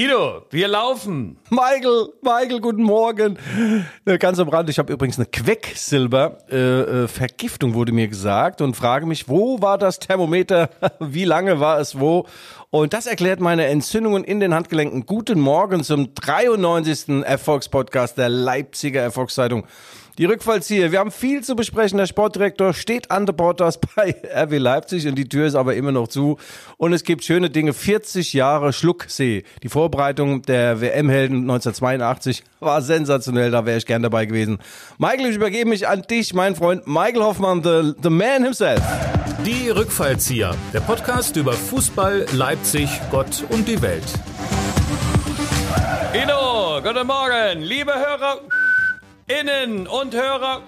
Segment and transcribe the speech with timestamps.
[0.00, 1.36] Guido, wir laufen.
[1.50, 3.36] Michael, Michael, guten Morgen.
[4.18, 9.28] Ganz am Rand, ich habe übrigens eine Quecksilber-Vergiftung, äh, wurde mir gesagt und frage mich,
[9.28, 10.70] wo war das Thermometer?
[11.00, 12.24] Wie lange war es wo?
[12.70, 15.04] Und das erklärt meine Entzündungen in den Handgelenken.
[15.04, 17.22] Guten Morgen zum 93.
[17.22, 19.66] Erfolgspodcast der Leipziger Erfolgszeitung.
[20.18, 20.92] Die Rückfallzieher.
[20.92, 21.98] Wir haben viel zu besprechen.
[21.98, 25.92] Der Sportdirektor steht an der Borders bei RW Leipzig und die Tür ist aber immer
[25.92, 26.38] noch zu.
[26.76, 27.72] Und es gibt schöne Dinge.
[27.72, 29.44] 40 Jahre Schlucksee.
[29.62, 33.50] Die Vorbereitung der WM-Helden 1982 war sensationell.
[33.50, 34.58] Da wäre ich gern dabei gewesen.
[34.98, 38.82] Michael, ich übergebe mich an dich, mein Freund Michael Hoffmann, the, the man himself.
[39.46, 40.54] Die Rückfallzieher.
[40.74, 44.04] Der Podcast über Fußball, Leipzig, Gott und die Welt.
[46.12, 48.40] Ino, guten Morgen, liebe Hörer.
[49.38, 50.62] Innen und Hörer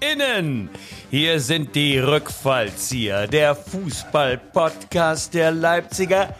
[0.00, 0.70] innen.
[1.10, 6.34] Hier sind die Rückfallzieher, der Fußball-Podcast der Leipziger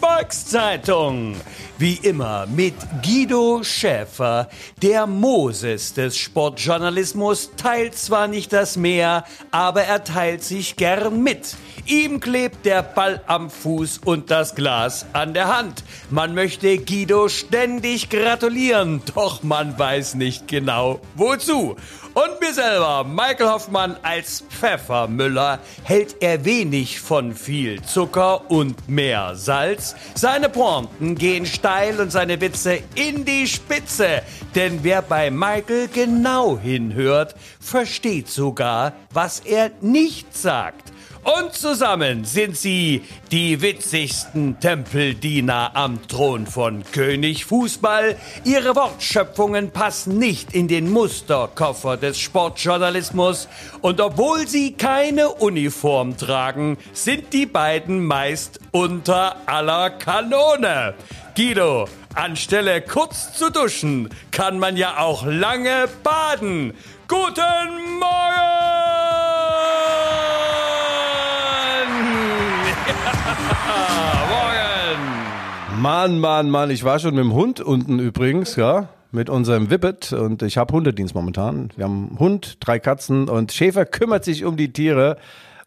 [0.00, 1.36] Volkszeitung.
[1.78, 4.48] Wie immer mit Guido Schäfer,
[4.80, 11.54] der Moses des Sportjournalismus, teilt zwar nicht das Meer, aber er teilt sich gern mit.
[11.84, 15.84] Ihm klebt der Ball am Fuß und das Glas an der Hand.
[16.08, 21.76] Man möchte Guido ständig gratulieren, doch man weiß nicht genau wozu.
[22.16, 29.36] Und mir selber, Michael Hoffmann als Pfeffermüller, hält er wenig von viel Zucker und mehr
[29.36, 29.94] Salz.
[30.14, 34.22] Seine Pointen gehen steil und seine Witze in die Spitze.
[34.54, 40.92] Denn wer bei Michael genau hinhört, versteht sogar, was er nicht sagt.
[41.24, 48.14] Und zusammen sind sie die witzigsten Tempeldiener am Thron von König Fußball.
[48.44, 53.48] Ihre Wortschöpfungen passen nicht in den Musterkoffer des Sportjournalismus.
[53.80, 60.94] Und obwohl sie keine Uniform tragen, sind die beiden meist unter aller Kanone.
[61.36, 66.72] Guido, anstelle kurz zu duschen, kann man ja auch lange baden.
[67.08, 68.06] Guten Morgen!
[74.30, 75.82] Morgen!
[75.82, 80.14] Mann, Mann, Mann, ich war schon mit dem Hund unten übrigens, ja, mit unserem Whippet
[80.14, 81.68] und ich habe Hundedienst momentan.
[81.76, 85.18] Wir haben einen Hund, drei Katzen und Schäfer kümmert sich um die Tiere.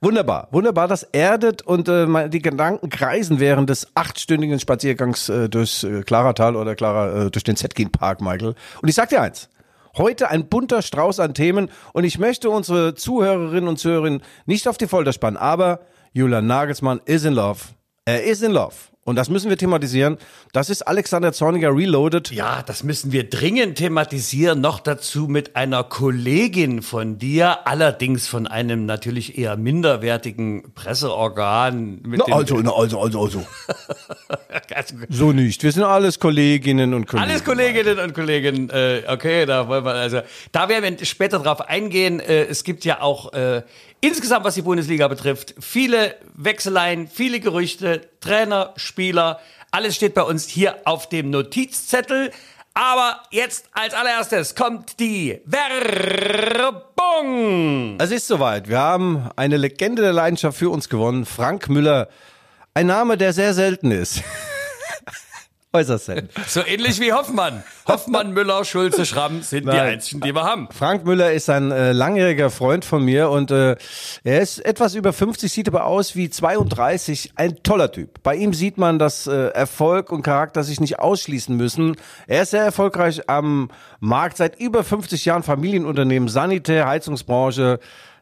[0.02, 5.84] Wunderbar, wunderbar, das erdet und äh, die Gedanken kreisen während des achtstündigen Spaziergangs äh, durchs
[5.84, 8.56] äh, Klaratal oder Clara, äh, durch den Zetkin Park, Michael.
[8.82, 9.50] Und ich sag dir eins,
[9.98, 14.78] Heute ein bunter Strauß an Themen und ich möchte unsere Zuhörerinnen und Zuhörer nicht auf
[14.78, 15.82] die Folter spannen, aber
[16.14, 17.60] Julian Nagelsmann is in love.
[18.06, 18.76] Er ist in love.
[19.10, 20.20] Und das müssen wir thematisieren.
[20.54, 22.30] Das ist Alexander Zorniger Reloaded.
[22.30, 24.62] Ja, das müssen wir dringend thematisieren.
[24.62, 32.04] Noch dazu mit einer Kollegin von dir, allerdings von einem natürlich eher minderwertigen Presseorgan.
[32.06, 33.48] Na, also, na, also, also, also.
[35.10, 35.64] so nicht.
[35.64, 37.32] Wir sind alles Kolleginnen und Kollegen.
[37.32, 38.70] Alles Kolleginnen und Kollegen.
[38.70, 40.22] Äh, okay, da wollen wir also.
[40.52, 42.20] Da werden wir später drauf eingehen.
[42.20, 43.64] Äh, es gibt ja auch äh,
[44.02, 49.40] Insgesamt, was die Bundesliga betrifft, viele Wechseleien, viele Gerüchte, Trainer, Spieler,
[49.72, 52.32] alles steht bei uns hier auf dem Notizzettel.
[52.74, 56.78] Aber jetzt als allererstes kommt die Werbung.
[58.00, 58.70] Es ist soweit.
[58.70, 61.26] Wir haben eine Legende der Leidenschaft für uns gewonnen.
[61.26, 62.08] Frank Müller.
[62.74, 64.24] Ein Name, der sehr selten ist.
[65.72, 66.30] Äußerst selten.
[66.48, 67.64] So ähnlich wie Hoffmann.
[67.88, 69.76] Hoffmann, Müller, Schulze, Schramm sind Nein.
[69.76, 70.68] die einzigen, die wir haben.
[70.72, 73.76] Frank Müller ist ein äh, langjähriger Freund von mir und äh,
[74.24, 77.34] er ist etwas über 50, sieht aber aus wie 32.
[77.36, 78.24] Ein toller Typ.
[78.24, 81.96] Bei ihm sieht man, dass äh, Erfolg und Charakter sich nicht ausschließen müssen.
[82.26, 83.70] Er ist sehr erfolgreich am
[84.00, 87.80] Markt, seit über 50 Jahren Familienunternehmen, Sanitär, Heizungsbranche,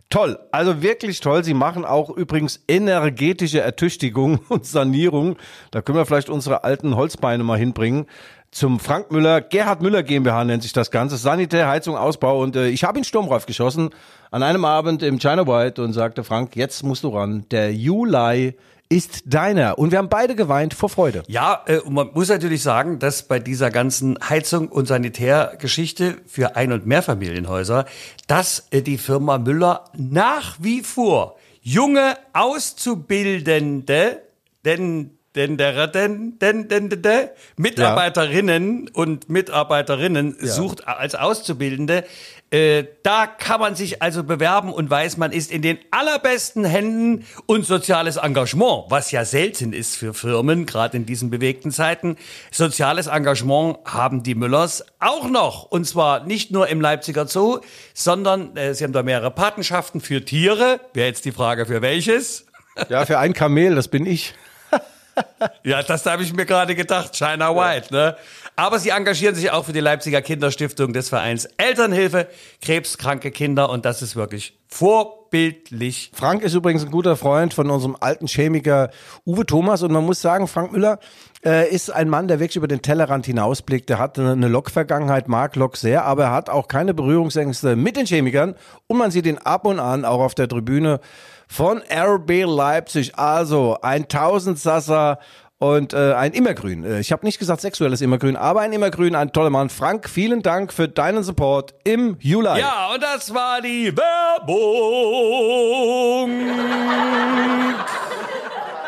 [0.10, 1.44] Toll, also wirklich toll.
[1.44, 5.36] Sie machen auch übrigens energetische Ertüchtigung und Sanierung.
[5.72, 8.06] Da können wir vielleicht unsere alten Holzbeine mal hinbringen.
[8.50, 11.18] Zum Frank Müller, Gerhard Müller GmbH nennt sich das Ganze.
[11.18, 12.42] Sanitär, Heizung, Ausbau.
[12.42, 13.90] Und äh, ich habe ihn Sturmreif geschossen
[14.32, 17.46] an einem Abend im China White und sagte, Frank, jetzt musst du ran.
[17.52, 18.56] Der Juli
[18.90, 19.78] ist deiner.
[19.78, 21.24] Und wir haben beide geweint vor Freude.
[21.28, 26.72] Ja, äh, man muss natürlich sagen, dass bei dieser ganzen Heizung- und Sanitärgeschichte für Ein-
[26.72, 27.86] und Mehrfamilienhäuser,
[28.28, 34.22] dass äh, die Firma Müller nach wie vor junge Auszubildende,
[34.64, 38.92] denn denn der denn denn denn, denn Mitarbeiterinnen ja.
[38.94, 40.48] und Mitarbeiterinnen ja.
[40.48, 42.06] sucht als Auszubildende.
[42.50, 47.26] Äh, da kann man sich also bewerben und weiß, man ist in den allerbesten Händen
[47.46, 52.16] und soziales Engagement, was ja selten ist für Firmen, gerade in diesen bewegten Zeiten.
[52.50, 55.64] Soziales Engagement haben die Müllers auch noch.
[55.64, 57.60] Und zwar nicht nur im Leipziger Zoo,
[57.94, 60.80] sondern äh, sie haben da mehrere Patenschaften für Tiere.
[60.94, 62.46] Wäre jetzt die Frage, für welches?
[62.90, 64.36] Ja, für ein Kamel, das bin ich.
[65.64, 68.16] ja, das habe ich mir gerade gedacht, China White, ne?
[68.60, 72.28] Aber sie engagieren sich auch für die Leipziger Kinderstiftung des Vereins Elternhilfe,
[72.60, 76.10] krebskranke Kinder und das ist wirklich vorbildlich.
[76.16, 78.90] Frank ist übrigens ein guter Freund von unserem alten Chemiker
[79.28, 80.98] Uwe Thomas und man muss sagen, Frank Müller
[81.46, 83.90] äh, ist ein Mann, der wirklich über den Tellerrand hinausblickt.
[83.90, 87.96] Der hat eine, eine Lok-Vergangenheit, mag Lok sehr, aber er hat auch keine Berührungsängste mit
[87.96, 88.56] den Chemikern
[88.88, 91.00] und man sieht ihn ab und an auch auf der Tribüne
[91.48, 93.20] von RB Leipzig.
[93.20, 95.20] Also ein Tausendsasser
[95.60, 96.84] und äh, ein Immergrün.
[96.84, 99.70] Äh, ich habe nicht gesagt sexuelles Immergrün, aber ein Immergrün, ein toller Mann.
[99.70, 102.60] Frank, vielen Dank für deinen Support im Juli.
[102.60, 104.58] Ja, und das war die Werbung.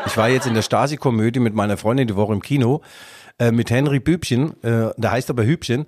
[0.05, 2.81] Ich war jetzt in der Stasi-Komödie mit meiner Freundin die Woche im Kino
[3.39, 5.85] äh, mit Henry Bübchen, äh, der heißt aber Hübchen.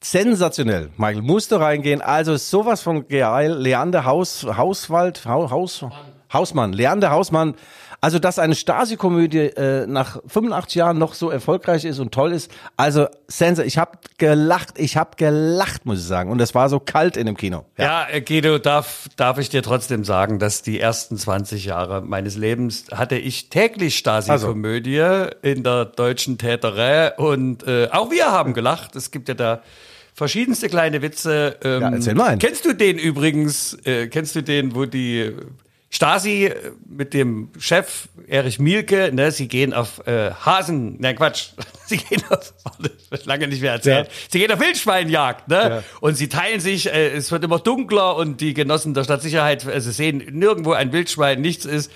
[0.00, 2.02] Sensationell, Michael, musst du reingehen.
[2.02, 3.54] Also sowas von geil.
[3.54, 5.86] Leander Haus, Hauswald, Haus, Haus,
[6.30, 7.54] Hausmann, Leander Hausmann
[8.04, 12.50] also, dass eine Stasi-Komödie äh, nach 85 Jahren noch so erfolgreich ist und toll ist,
[12.76, 16.30] also Sensor, ich habe gelacht, ich habe gelacht, muss ich sagen.
[16.30, 17.64] Und es war so kalt in dem Kino.
[17.78, 22.02] Ja, ja äh, Guido, darf, darf ich dir trotzdem sagen, dass die ersten 20 Jahre
[22.02, 25.30] meines Lebens hatte ich täglich Stasi-Komödie also.
[25.40, 28.96] in der deutschen Täterei und äh, auch wir haben gelacht.
[28.96, 29.62] Es gibt ja da
[30.12, 31.56] verschiedenste kleine Witze.
[31.64, 32.26] Ähm, ja, erzähl mal.
[32.26, 32.38] Einen.
[32.38, 33.72] Kennst du den übrigens?
[33.86, 35.32] Äh, kennst du den, wo die
[35.94, 41.50] Stasi äh, mit dem Chef Erich Mielke, ne, sie gehen auf äh, Hasen, nein Quatsch,
[41.86, 42.52] sie gehen auf,
[43.24, 44.12] lange nicht mehr erzählt, ja.
[44.28, 45.56] sie gehen auf Wildschweinjagd, ne?
[45.56, 45.82] Ja.
[46.00, 49.92] Und sie teilen sich, äh, es wird immer dunkler und die Genossen der Stadtsicherheit, also
[49.92, 51.92] sehen nirgendwo ein Wildschwein, nichts ist.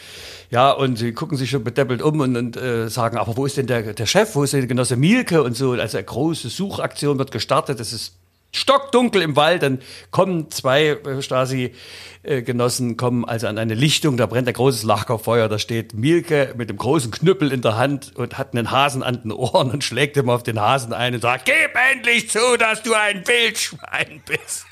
[0.51, 3.57] Ja, und sie gucken sich schon bedeppelt um und, und äh, sagen, aber wo ist
[3.57, 5.73] denn der, der Chef, wo ist denn der Genosse Mielke und so.
[5.73, 8.15] Also eine große Suchaktion wird gestartet, das ist
[8.59, 14.49] stockdunkel im Wald, dann kommen zwei äh, Stasi-Genossen, kommen also an eine Lichtung, da brennt
[14.49, 18.55] ein großes Lagerfeuer, da steht Mielke mit dem großen Knüppel in der Hand und hat
[18.55, 21.71] einen Hasen an den Ohren und schlägt ihm auf den Hasen ein und sagt, gib
[21.93, 24.67] endlich zu, dass du ein Wildschwein bist.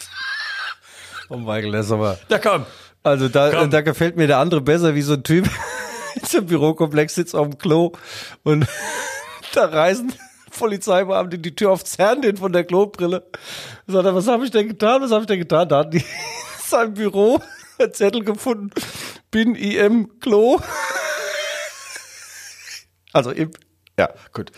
[1.29, 2.19] Oh Michael, das ist aber...
[2.29, 2.67] Da komm.
[3.03, 3.71] Also da, komm.
[3.71, 5.49] da gefällt mir der andere besser, wie so ein Typ
[6.37, 7.93] im Bürokomplex sitzt auf dem Klo
[8.43, 8.67] und
[9.55, 10.13] da reisen
[10.59, 13.25] Polizeibeamte die Tür aufs Zerren von der Klobrille.
[13.87, 15.03] Sagt er, was habe ich denn getan?
[15.03, 15.69] Was habe ich denn getan?
[15.69, 16.05] Da hat die in
[16.65, 17.41] seinem Büro
[17.79, 18.71] einen Zettel gefunden.
[19.31, 20.61] Bin IM Klo.
[23.13, 23.51] Also im,
[23.99, 24.53] ja, gut.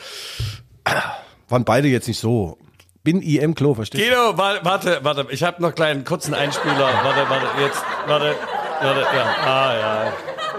[1.49, 2.59] Waren beide jetzt nicht so.
[3.05, 4.09] Bin IM Klo, verstehst du?
[4.09, 6.91] Guido, warte, warte, ich habe noch einen kleinen kurzen Einspieler.
[7.03, 8.35] Warte, warte, jetzt, warte,
[8.83, 10.13] warte, ja, ah, ja.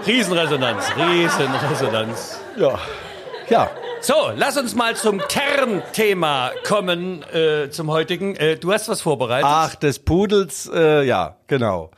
[0.06, 2.40] Riesenresonanz, Riesenresonanz.
[2.56, 2.78] Ja,
[3.48, 3.70] ja.
[4.02, 8.34] So, lass uns mal zum Kernthema kommen, äh, zum heutigen.
[8.34, 9.46] Äh, du hast was vorbereitet.
[9.46, 11.90] Ach, des Pudels, äh, ja, genau.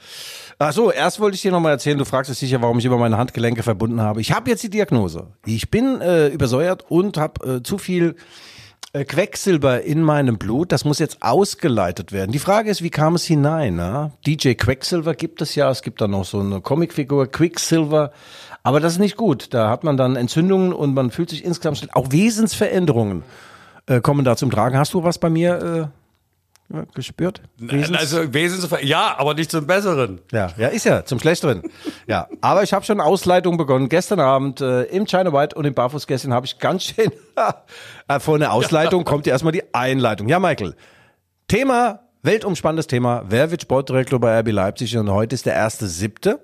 [0.58, 2.98] Ach so, erst wollte ich dir nochmal erzählen, du fragst dich sicher, warum ich immer
[2.98, 4.20] meine Handgelenke verbunden habe.
[4.20, 5.28] Ich habe jetzt die Diagnose.
[5.46, 8.16] Ich bin äh, übersäuert und habe äh, zu viel
[8.92, 10.72] äh, Quecksilber in meinem Blut.
[10.72, 12.32] Das muss jetzt ausgeleitet werden.
[12.32, 13.76] Die Frage ist, wie kam es hinein?
[13.76, 14.10] Na?
[14.26, 15.70] DJ Quecksilver gibt es ja.
[15.70, 18.10] Es gibt da noch so eine Comicfigur, Quicksilver.
[18.62, 19.52] Aber das ist nicht gut.
[19.54, 21.94] Da hat man dann Entzündungen und man fühlt sich insgesamt schlecht.
[21.94, 23.24] Auch Wesensveränderungen
[23.86, 24.78] äh, kommen da zum Tragen.
[24.78, 25.90] Hast du was bei mir
[26.70, 27.42] äh, gespürt?
[27.58, 30.20] Wesens also Wesensveränderungen, ja, aber nicht zum Besseren.
[30.30, 31.62] Ja, ja, ist ja zum Schlechteren.
[32.06, 33.88] ja, aber ich habe schon Ausleitung begonnen.
[33.88, 37.10] Gestern Abend äh, im China White und im Barfußgästchen habe ich ganz schön
[38.08, 40.28] äh, vor einer Ausleitung kommt ja erstmal die Einleitung.
[40.28, 40.74] Ja, Michael.
[41.48, 43.24] Thema weltumspannendes Thema.
[43.28, 44.96] Wer wird Sportdirektor bei RB Leipzig?
[44.96, 46.40] Und heute ist der erste siebte.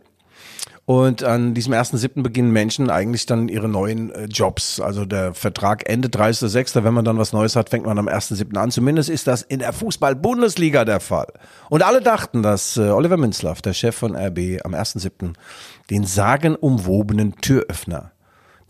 [0.88, 4.80] Und an diesem ersten siebten beginnen Menschen eigentlich dann ihre neuen äh, Jobs.
[4.80, 6.82] Also der Vertrag endet 30.06.
[6.82, 8.70] Wenn man dann was Neues hat, fängt man am ersten siebten an.
[8.70, 11.26] Zumindest ist das in der Fußball-Bundesliga der Fall.
[11.68, 15.34] Und alle dachten, dass äh, Oliver Münzlaff, der Chef von RB, am ersten siebten
[15.90, 18.12] den sagenumwobenen Türöffner,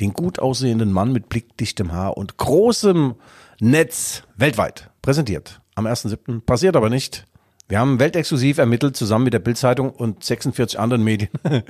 [0.01, 3.15] den gut aussehenden Mann mit blickdichtem Haar und großem
[3.61, 5.61] Netz weltweit präsentiert.
[5.77, 7.29] Am ersten siebten passiert aber nicht.
[7.69, 11.31] Wir haben weltexklusiv ermittelt, zusammen mit der Bildzeitung und 46 anderen Medien,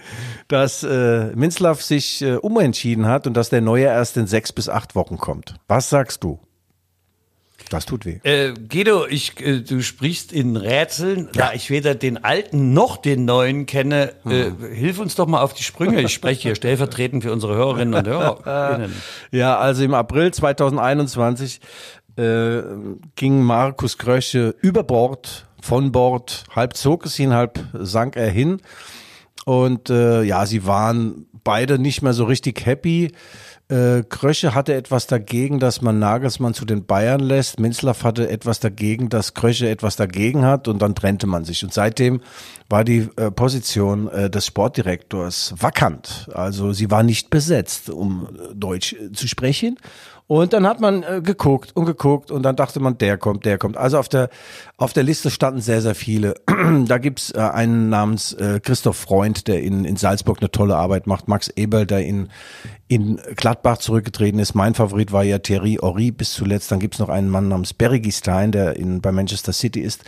[0.49, 4.69] dass äh, Minzlaff sich äh, umentschieden hat und dass der Neue erst in sechs bis
[4.69, 5.57] acht Wochen kommt.
[5.67, 6.39] Was sagst du?
[7.69, 8.21] Das tut weh.
[8.23, 11.29] Äh, Guido, ich, äh, du sprichst in Rätseln.
[11.35, 11.49] Ja.
[11.49, 14.73] Da ich weder den alten noch den neuen kenne, äh, mhm.
[14.73, 16.01] hilf uns doch mal auf die Sprünge.
[16.01, 18.89] Ich spreche hier stellvertretend für unsere Hörerinnen und Hörer.
[19.33, 21.61] ja, also im April 2021
[22.17, 22.63] äh,
[23.17, 26.45] ging Markus Krösche über Bord von Bord.
[26.55, 28.61] Halb zog es ihn, halb sank er hin.
[29.45, 33.13] Und äh, ja, sie waren beide nicht mehr so richtig happy.
[33.71, 37.61] Äh, Krösche hatte etwas dagegen, dass man Nagelsmann zu den Bayern lässt.
[37.61, 41.63] Minzlaff hatte etwas dagegen, dass Krösche etwas dagegen hat und dann trennte man sich.
[41.65, 42.21] Und seitdem
[42.71, 46.29] war die äh, Position äh, des Sportdirektors vakant.
[46.33, 49.79] Also sie war nicht besetzt, um äh, Deutsch äh, zu sprechen.
[50.29, 53.57] Und dann hat man äh, geguckt und geguckt und dann dachte man, der kommt, der
[53.57, 53.79] kommt.
[53.79, 54.29] Also auf der,
[54.77, 56.35] auf der Liste standen sehr, sehr viele.
[56.87, 61.07] da gibt's äh, einen namens äh, Christoph Freund, der in, in Salzburg eine tolle Arbeit
[61.07, 61.29] macht.
[61.29, 62.29] Max Eberl, der in,
[62.89, 64.55] in Gladbach zurückgetreten ist.
[64.55, 66.71] Mein Favorit war ja Thierry Horry bis zuletzt.
[66.71, 70.05] Dann gibt's noch einen Mann namens Bergistein, der in, bei Manchester City ist.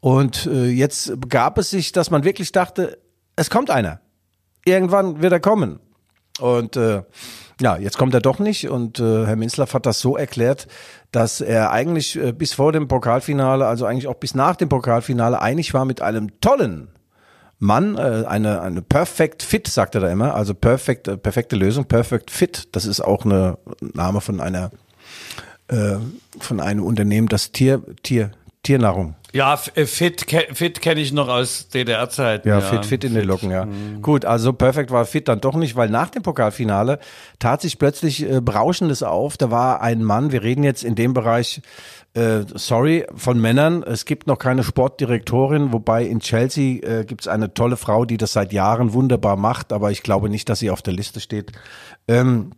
[0.00, 2.98] Und äh, jetzt gab es sich, dass man wirklich dachte,
[3.34, 4.02] es kommt einer.
[4.66, 5.80] Irgendwann wird er kommen.
[6.38, 7.02] Und äh,
[7.64, 10.68] ja, jetzt kommt er doch nicht und äh, Herr Minzlaff hat das so erklärt,
[11.12, 15.40] dass er eigentlich äh, bis vor dem Pokalfinale, also eigentlich auch bis nach dem Pokalfinale
[15.40, 16.88] einig war mit einem tollen
[17.58, 21.86] Mann, äh, eine, eine Perfect Fit, sagt er da immer, also perfekt, äh, perfekte Lösung,
[21.86, 24.70] Perfect Fit, das ist auch eine Name von einer
[25.68, 25.96] äh,
[26.38, 31.68] von einem Unternehmen, das Tier, Tier, Tiernahrung ja, äh, Fit, Fit kenne ich noch aus
[31.68, 32.46] DDR-Zeiten.
[32.46, 33.66] Ja, ja, Fit, Fit in den Locken, ja.
[33.66, 34.00] Mhm.
[34.00, 37.00] Gut, also Perfekt war Fit dann doch nicht, weil nach dem Pokalfinale
[37.40, 39.36] tat sich plötzlich äh, Berauschendes auf.
[39.36, 41.62] Da war ein Mann, wir reden jetzt in dem Bereich,
[42.14, 43.82] äh, sorry, von Männern.
[43.82, 48.18] Es gibt noch keine Sportdirektorin, wobei in Chelsea äh, gibt es eine tolle Frau, die
[48.18, 51.50] das seit Jahren wunderbar macht, aber ich glaube nicht, dass sie auf der Liste steht.
[52.06, 52.52] Ähm,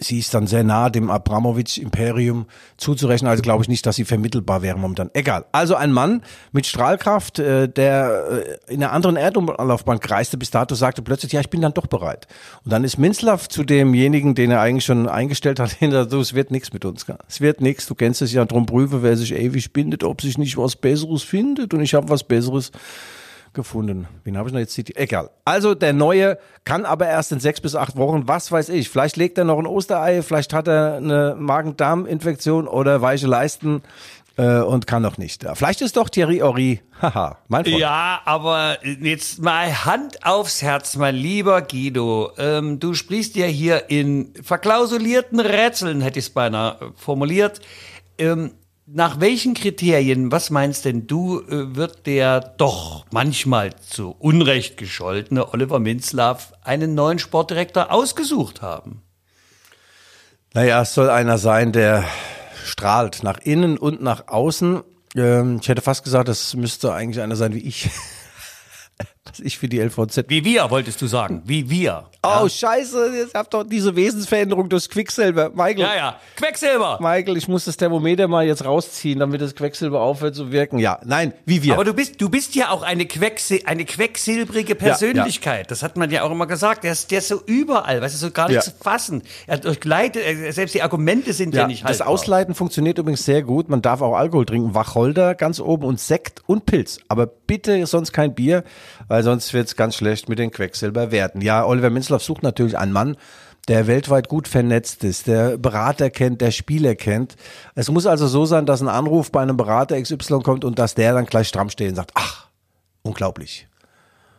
[0.00, 2.46] sie ist dann sehr nah dem Abramowitsch-Imperium
[2.78, 3.30] zuzurechnen.
[3.30, 5.10] Also glaube ich nicht, dass sie vermittelbar wäre momentan.
[5.12, 5.44] Egal.
[5.52, 10.74] Also ein Mann mit Strahlkraft, äh, der äh, in einer anderen Erdumlaufbahn kreiste bis dato,
[10.74, 12.26] sagte plötzlich, ja, ich bin dann doch bereit.
[12.64, 16.34] Und dann ist Minzlaff zu demjenigen, den er eigentlich schon eingestellt hat, hinter so, es
[16.34, 17.04] wird nichts mit uns.
[17.28, 17.86] Es wird nichts.
[17.86, 21.22] Du kennst es ja, drum prüfe, wer sich ewig bindet, ob sich nicht was Besseres
[21.22, 21.74] findet.
[21.74, 22.72] Und ich habe was Besseres
[23.52, 24.08] gefunden.
[24.24, 24.98] Wen habe ich noch jetzt zitiert?
[24.98, 25.30] Egal.
[25.44, 28.88] Also der neue kann aber erst in sechs bis acht Wochen, was weiß ich.
[28.88, 33.82] Vielleicht legt er noch ein Osterei, vielleicht hat er eine Magen-Darm-Infektion oder weiche Leisten
[34.36, 35.44] äh, und kann noch nicht.
[35.54, 36.80] Vielleicht ist doch Thierry Horry.
[37.02, 37.78] Haha, mein Freund.
[37.78, 42.32] Ja, aber jetzt mal Hand aufs Herz, mein lieber Guido.
[42.38, 47.60] Ähm, du sprichst ja hier in verklausulierten Rätseln, hätte ich es beinahe formuliert.
[48.18, 48.52] Ähm,
[48.92, 55.52] nach welchen Kriterien, was meinst denn du, äh, wird der doch manchmal zu Unrecht gescholtene
[55.52, 59.02] Oliver Minzlaff einen neuen Sportdirektor ausgesucht haben?
[60.54, 62.04] Naja, es soll einer sein, der
[62.64, 64.82] strahlt nach innen und nach außen.
[65.14, 67.90] Ähm, ich hätte fast gesagt, das müsste eigentlich einer sein wie ich.
[69.30, 70.24] was ich für die LVZ.
[70.28, 71.42] Wie wir, wolltest du sagen.
[71.44, 72.04] Wie wir.
[72.22, 72.48] Oh, ja.
[72.48, 75.50] scheiße, jetzt habt doch diese Wesensveränderung durchs Quecksilber.
[75.50, 75.78] Michael.
[75.78, 76.20] Ja, ja.
[76.36, 76.98] Quecksilber.
[77.00, 80.78] Michael, ich muss das Thermometer mal jetzt rausziehen, damit das Quecksilber aufhört zu wirken.
[80.78, 81.74] Ja, nein, wie wir.
[81.74, 85.52] Aber du bist, du bist ja auch eine, Quecksil eine quecksilbrige Persönlichkeit.
[85.52, 85.66] Ja, ja.
[85.68, 86.84] Das hat man ja auch immer gesagt.
[86.84, 89.22] Der ist, der ist so überall, weißt du, so gar nicht zu fassen.
[89.46, 90.22] Er durchleitet,
[90.54, 92.06] selbst die Argumente sind ja, nicht haltbar.
[92.06, 93.68] Das Ausleiten funktioniert übrigens sehr gut.
[93.68, 94.74] Man darf auch Alkohol trinken.
[94.74, 97.00] Wacholder ganz oben und Sekt und Pilz.
[97.08, 98.62] Aber bitte sonst kein Bier,
[99.10, 101.40] weil sonst wird's ganz schlecht mit den Quecksilberwerten.
[101.40, 103.16] Ja, Oliver Minzlaff sucht natürlich einen Mann,
[103.66, 107.34] der weltweit gut vernetzt ist, der Berater kennt, der Spieler kennt.
[107.74, 110.94] Es muss also so sein, dass ein Anruf bei einem Berater XY kommt und dass
[110.94, 112.46] der dann gleich stramm steht und sagt, ach,
[113.02, 113.66] unglaublich.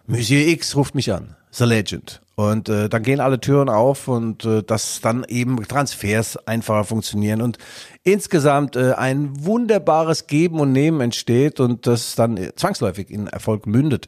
[0.07, 1.35] Monsieur X ruft mich an.
[1.51, 2.21] The Legend.
[2.35, 7.41] Und äh, dann gehen alle Türen auf und äh, dass dann eben Transfers einfacher funktionieren
[7.41, 7.57] und
[8.03, 14.07] insgesamt äh, ein wunderbares Geben und Nehmen entsteht und das dann zwangsläufig in Erfolg mündet.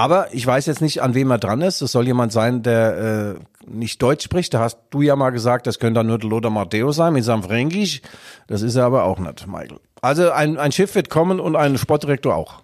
[0.00, 1.82] Aber ich weiß jetzt nicht, an wem er dran ist.
[1.82, 4.54] Es soll jemand sein, der äh, nicht Deutsch spricht.
[4.54, 7.42] Da hast du ja mal gesagt, das könnte dann nur Lothar Matteo sein mit seinem
[7.42, 8.00] Fränkisch.
[8.46, 9.78] Das ist er aber auch nicht, Michael.
[10.00, 12.62] Also ein, ein Schiff wird kommen und ein Sportdirektor auch.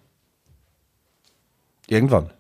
[1.89, 2.31] Irgendwann.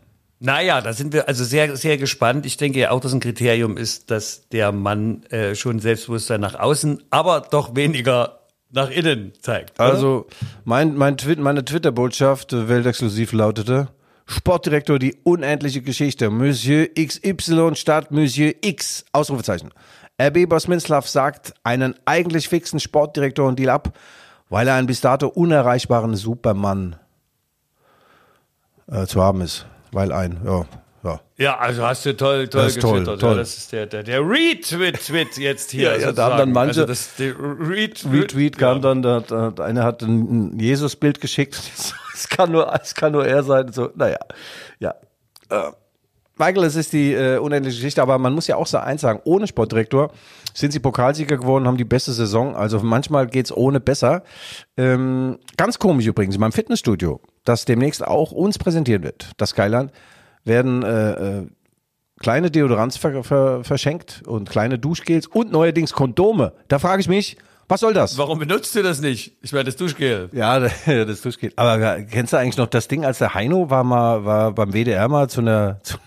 [0.40, 2.46] Naja, da sind wir also sehr, sehr gespannt.
[2.46, 6.54] Ich denke ja auch, dass ein Kriterium ist, dass der Mann äh, schon Selbstbewusstsein nach
[6.54, 9.78] außen, aber doch weniger nach innen zeigt.
[9.78, 9.90] Oder?
[9.90, 10.26] Also
[10.64, 13.88] mein, mein Twi meine Twitter-Botschaft äh, weltexklusiv lautete,
[14.26, 16.30] Sportdirektor die unendliche Geschichte.
[16.30, 19.04] Monsieur XY statt Monsieur X.
[19.12, 19.72] Ausrufezeichen.
[20.20, 23.96] RB Bosminslav sagt einen eigentlich fixen Sportdirektor und Deal ab,
[24.48, 26.96] weil er einen bis dato unerreichbaren Supermann
[28.90, 29.66] äh, zu haben ist.
[29.92, 30.66] Weil ein, ja,
[31.36, 31.58] ja.
[31.58, 33.18] Also hast du toll, toll das toll, toll.
[33.20, 35.92] Ja, das ist der, der, der Retweet jetzt hier.
[35.92, 36.80] ja, ja, da haben dann manche.
[36.80, 38.82] Also das, Retweet, Retweet kam ja.
[38.82, 41.60] dann, da, da, einer hat ein Jesus-Bild geschickt.
[42.16, 43.70] Es kann nur, es kann nur er sein.
[43.72, 44.16] So, naja,
[44.78, 44.94] ja.
[45.50, 45.72] Äh,
[46.38, 49.20] Michael, es ist die äh, unendliche Geschichte, aber man muss ja auch so eins sagen,
[49.24, 50.10] ohne Sportdirektor
[50.52, 52.54] sind sie Pokalsieger geworden, haben die beste Saison.
[52.54, 54.22] Also manchmal geht's ohne besser.
[54.76, 59.92] Ähm, ganz komisch übrigens, in meinem Fitnessstudio, das demnächst auch uns präsentieren wird, das Skyland,
[60.46, 61.46] werden äh, äh,
[62.20, 66.52] kleine Deodoranz ver ver verschenkt und kleine Duschgels und neuerdings Kondome.
[66.68, 67.36] Da frage ich mich,
[67.68, 68.16] was soll das?
[68.16, 69.36] Warum benutzt du das nicht?
[69.42, 70.30] Ich meine, das Duschgel.
[70.32, 71.52] Ja, das Duschgel.
[71.56, 75.08] Aber kennst du eigentlich noch das Ding, als der Heino war mal war beim WDR
[75.08, 75.98] mal zu einer zu,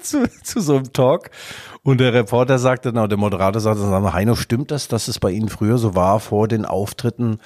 [0.00, 1.30] zu, zu so einem Talk
[1.86, 5.48] und der Reporter sagte, na, der Moderator sagte, Heino, stimmt das, dass es bei Ihnen
[5.48, 7.38] früher so war vor den Auftritten?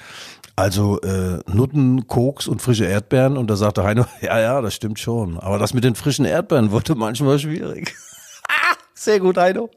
[0.55, 3.37] Also äh, Nutten, Koks und frische Erdbeeren.
[3.37, 5.39] Und da sagte Heino, ja, ja, das stimmt schon.
[5.39, 7.93] Aber das mit den frischen Erdbeeren wurde manchmal schwierig.
[8.93, 9.69] Sehr gut, Heino.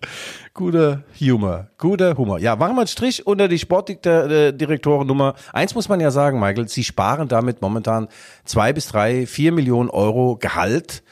[0.53, 1.69] Guter Humor.
[1.79, 2.39] Guter Humor.
[2.39, 5.35] Ja, machen wir einen Strich unter die Sportdirektorennummer.
[5.53, 8.09] Eins muss man ja sagen, Michael, Sie sparen damit momentan
[8.45, 11.03] zwei bis drei, vier Millionen Euro Gehalt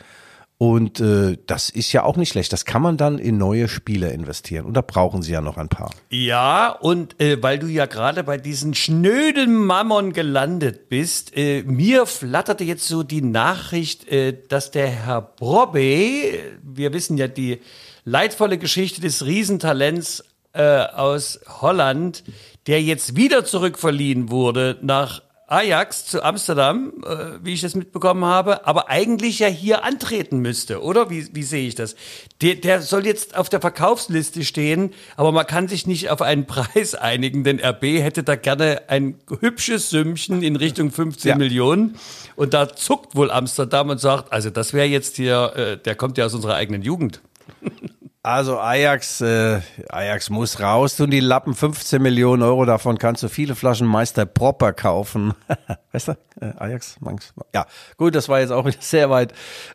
[0.62, 2.52] und äh, das ist ja auch nicht schlecht.
[2.52, 4.64] Das kann man dann in neue Spiele investieren.
[4.64, 5.90] Und da brauchen sie ja noch ein paar.
[6.08, 12.06] Ja, und äh, weil du ja gerade bei diesen schnöden Mammon gelandet bist, äh, mir
[12.06, 17.58] flatterte jetzt so die Nachricht, äh, dass der Herr Brobbe, wir wissen ja die
[18.04, 22.22] leidvolle Geschichte des Riesentalents äh, aus Holland,
[22.68, 28.66] der jetzt wieder zurückverliehen wurde nach Ajax zu Amsterdam, äh, wie ich das mitbekommen habe,
[28.66, 31.10] aber eigentlich ja hier antreten müsste, oder?
[31.10, 31.94] Wie, wie sehe ich das?
[32.40, 36.46] Der, der soll jetzt auf der Verkaufsliste stehen, aber man kann sich nicht auf einen
[36.52, 41.36] Preis einigen, denn RB hätte da gerne ein hübsches Sümmchen in Richtung 15 ja.
[41.36, 41.96] Millionen.
[42.34, 46.16] Und da zuckt wohl Amsterdam und sagt, also das wäre jetzt hier, äh, der kommt
[46.16, 47.20] ja aus unserer eigenen Jugend.
[48.24, 52.64] Also Ajax, äh, Ajax muss raus tun die Lappen 15 Millionen Euro.
[52.64, 55.34] Davon kannst du viele Flaschen Meister Proper kaufen.
[55.92, 56.12] weißt du?
[56.40, 57.34] Äh, Ajax, Manx.
[57.52, 59.32] Ja, gut, das war jetzt auch sehr weit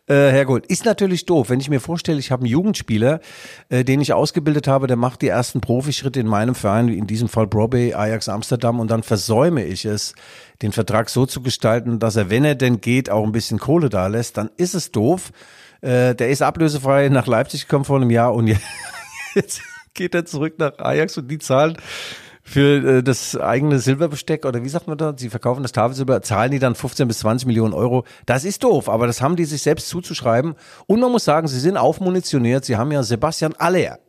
[0.08, 0.66] äh, hergeholt.
[0.68, 3.20] Ist natürlich doof, wenn ich mir vorstelle, ich habe einen Jugendspieler,
[3.68, 7.28] äh, den ich ausgebildet habe, der macht die ersten Profischritte in meinem Verein, in diesem
[7.28, 10.16] Fall Brobe, Ajax Amsterdam, und dann versäume ich es,
[10.62, 13.90] den Vertrag so zu gestalten, dass er, wenn er denn geht, auch ein bisschen Kohle
[13.90, 14.38] da lässt.
[14.38, 15.34] Dann ist es doof.
[15.82, 18.48] Äh, der ist ablösefrei nach Leipzig gekommen vor einem Jahr und
[19.36, 19.62] jetzt
[19.94, 21.78] geht er zurück nach Ajax und die zahlen
[22.48, 26.52] für äh, das eigene Silberbesteck oder wie sagt man da, sie verkaufen das Tafelsilber, zahlen
[26.52, 28.06] die dann 15 bis 20 Millionen Euro.
[28.26, 30.56] Das ist doof, aber das haben die sich selbst zuzuschreiben.
[30.86, 32.64] Und man muss sagen, sie sind aufmunitioniert.
[32.64, 34.00] Sie haben ja Sebastian Aller,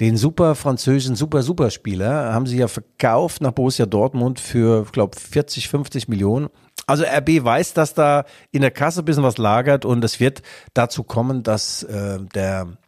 [0.00, 5.18] den super französischen super super Spieler, haben sie ja verkauft nach Borussia Dortmund für, glaube
[5.18, 6.48] 40, 50 Millionen.
[6.88, 10.40] Also RB weiß, dass da in der Kasse ein bisschen was lagert und es wird
[10.72, 12.78] dazu kommen, dass äh, der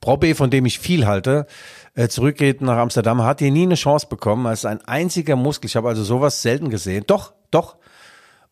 [0.00, 1.46] Probe, von dem ich viel halte,
[1.94, 4.46] äh, zurückgeht nach Amsterdam, hat hier nie eine Chance bekommen.
[4.46, 5.68] Er ist ein einziger Muskel.
[5.68, 7.04] Ich habe also sowas selten gesehen.
[7.06, 7.76] Doch, doch.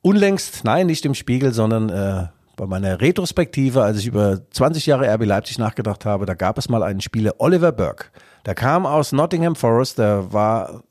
[0.00, 5.12] Unlängst, nein, nicht im Spiegel, sondern äh, bei meiner Retrospektive, als ich über 20 Jahre
[5.12, 8.06] RB Leipzig nachgedacht habe, da gab es mal einen Spieler, Oliver Burke.
[8.46, 10.84] Der kam aus Nottingham Forest, der war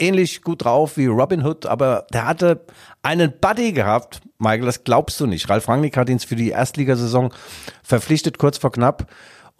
[0.00, 2.64] ähnlich gut drauf wie Robin Hood, aber der hatte
[3.02, 4.20] einen Buddy gehabt.
[4.38, 5.48] Michael, das glaubst du nicht.
[5.48, 7.32] Ralf Rangnick hat ihn für die Erstligasaison
[7.82, 9.06] verpflichtet, kurz vor knapp.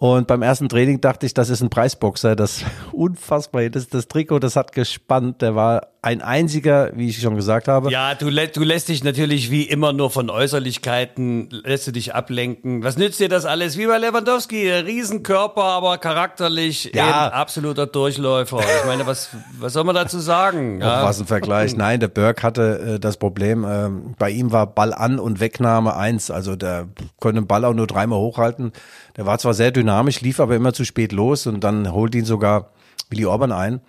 [0.01, 2.35] Und beim ersten Training dachte ich, das ist ein Preisboxer.
[2.35, 3.69] Das unfassbar.
[3.69, 5.43] Das, das Trikot, das hat gespannt.
[5.43, 7.91] Der war ein einziger, wie ich schon gesagt habe.
[7.91, 12.83] Ja, du, du lässt dich natürlich wie immer nur von Äußerlichkeiten, lässt du dich ablenken.
[12.83, 13.77] Was nützt dir das alles?
[13.77, 17.27] Wie bei Lewandowski, Riesenkörper, aber charakterlich ja.
[17.27, 18.57] absoluter Durchläufer.
[18.59, 20.81] Ich meine, was, was soll man dazu sagen?
[20.81, 21.03] Ja.
[21.03, 21.75] was ein Vergleich.
[21.75, 25.95] Nein, der Berg hatte äh, das Problem, äh, bei ihm war Ball an und Wegnahme
[25.95, 26.31] eins.
[26.31, 26.87] Also der
[27.19, 28.71] konnte den Ball auch nur dreimal hochhalten.
[29.17, 32.25] Der war zwar sehr dynamisch, lief aber immer zu spät los und dann holt ihn
[32.25, 32.71] sogar
[33.09, 33.81] Willi Orban ein.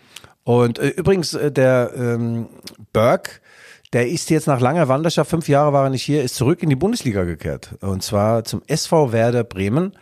[0.45, 2.49] Und äh, übrigens, äh, der ähm,
[2.93, 3.41] Burke,
[3.93, 6.71] der ist jetzt nach langer Wanderschaft, fünf Jahre war er nicht hier, ist zurück in
[6.71, 7.77] die Bundesliga gekehrt.
[7.81, 9.93] Und zwar zum SV Werder Bremen.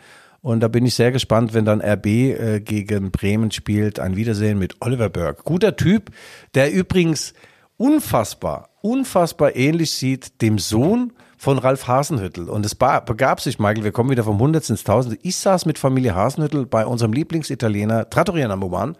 [0.41, 3.99] Und da bin ich sehr gespannt, wenn dann RB äh, gegen Bremen spielt.
[3.99, 5.43] Ein Wiedersehen mit Oliver Burke.
[5.43, 6.09] Guter Typ,
[6.55, 7.33] der übrigens
[7.77, 12.49] unfassbar, unfassbar ähnlich sieht dem Sohn von Ralf Hasenhüttel.
[12.49, 15.17] Und es begab sich, Michael, wir kommen wieder vom Hundertsten ins Tausende.
[15.23, 18.93] Ich saß mit Familie Hasenhüttel bei unserem Lieblingsitaliener Trattoria Number One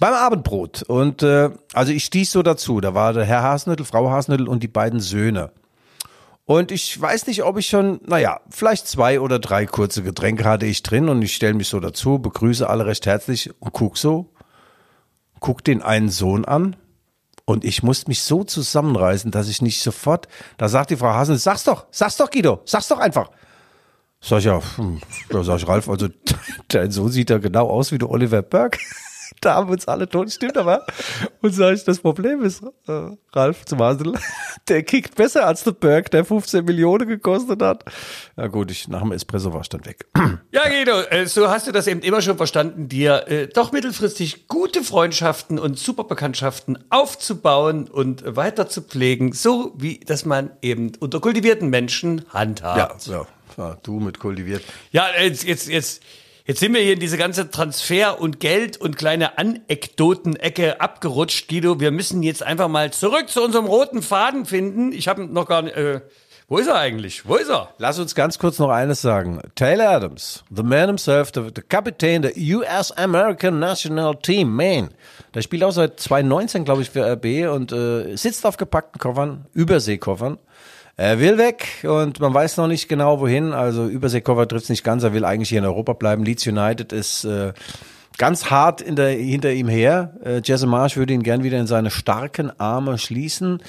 [0.00, 0.82] beim Abendbrot.
[0.82, 2.80] Und äh, also ich stieß so dazu.
[2.80, 5.52] Da war der Herr Hasenhüttel, Frau Hasenhüttel und die beiden Söhne.
[6.44, 10.66] Und ich weiß nicht, ob ich schon, naja, vielleicht zwei oder drei kurze Getränke hatte
[10.66, 14.32] ich drin und ich stelle mich so dazu, begrüße alle recht herzlich und guck so,
[15.38, 16.74] guck den einen Sohn an
[17.50, 21.36] und ich musste mich so zusammenreißen, dass ich nicht sofort, da sagt die Frau Hasen,
[21.36, 23.28] sag's doch, sag's doch Guido, sag's doch einfach.
[24.20, 25.00] Sag ich ja, hm,
[25.32, 26.06] ja sag ich Ralf, also
[26.68, 28.78] dein Sohn sieht ja genau aus wie der Oliver Burke
[29.50, 30.84] da haben uns alle tot, stimmt aber.
[31.40, 34.14] Und sag ich, das Problem ist, äh, Ralf zum Hasel,
[34.68, 37.84] der kickt besser als der Berg, der 15 Millionen gekostet hat.
[38.36, 40.06] Ja gut, ich, nach dem Espresso war ich dann weg.
[40.52, 44.48] Ja, Guido, äh, so hast du das eben immer schon verstanden, dir äh, doch mittelfristig
[44.48, 51.20] gute Freundschaften und Superbekanntschaften aufzubauen und weiter zu pflegen, so wie das man eben unter
[51.20, 53.06] kultivierten Menschen handhabt.
[53.06, 53.26] Ja, ja.
[53.56, 54.62] Ja, du mit kultiviert.
[54.92, 56.02] Ja, jetzt, jetzt, jetzt,
[56.50, 61.78] jetzt sind wir hier in diese ganze Transfer- und Geld- und kleine Anekdoten-Ecke abgerutscht, Guido.
[61.78, 64.90] Wir müssen jetzt einfach mal zurück zu unserem roten Faden finden.
[64.90, 65.76] Ich habe noch gar nicht.
[65.76, 66.00] Äh,
[66.48, 67.28] wo ist er eigentlich?
[67.28, 67.68] Wo ist er?
[67.78, 69.40] Lass uns ganz kurz noch eines sagen.
[69.54, 74.88] Taylor Adams, the man himself, the Kapitän der US American National Team, man.
[75.32, 79.46] Der spielt auch seit 2019, glaube ich, für RB und äh, sitzt auf gepackten Koffern,
[79.52, 80.38] Überseekoffern.
[81.00, 83.54] Er will weg und man weiß noch nicht genau wohin.
[83.54, 85.02] Also Überseekoffer trifft nicht ganz.
[85.02, 86.24] Er will eigentlich hier in Europa bleiben.
[86.24, 87.54] Leeds United ist äh,
[88.18, 90.12] ganz hart der, hinter ihm her.
[90.22, 93.62] Äh, Jesse Marsch würde ihn gern wieder in seine starken Arme schließen.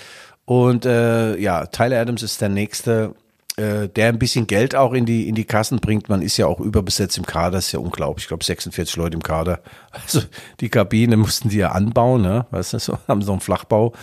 [0.43, 3.15] Und äh, ja, Tyler Adams ist der nächste,
[3.55, 6.09] äh, der ein bisschen Geld auch in die in die Kassen bringt.
[6.09, 8.25] Man ist ja auch überbesetzt im Kader, ist ja unglaublich.
[8.25, 9.61] Ich glaube 46 Leute im Kader.
[9.93, 10.19] Also
[10.59, 12.45] die Kabine mussten die ja anbauen, ne?
[12.51, 13.93] Weißt du, so haben so einen Flachbau.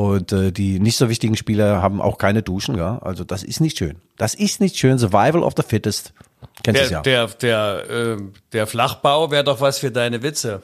[0.00, 3.00] Und äh, die nicht so wichtigen Spieler haben auch keine Duschen, ja.
[3.02, 3.96] Also das ist nicht schön.
[4.16, 4.98] Das ist nicht schön.
[4.98, 6.14] Survival of the fittest.
[6.62, 7.02] Kennst du ja.
[7.02, 8.16] der, der, äh,
[8.54, 10.62] der Flachbau wäre doch was für deine Witze.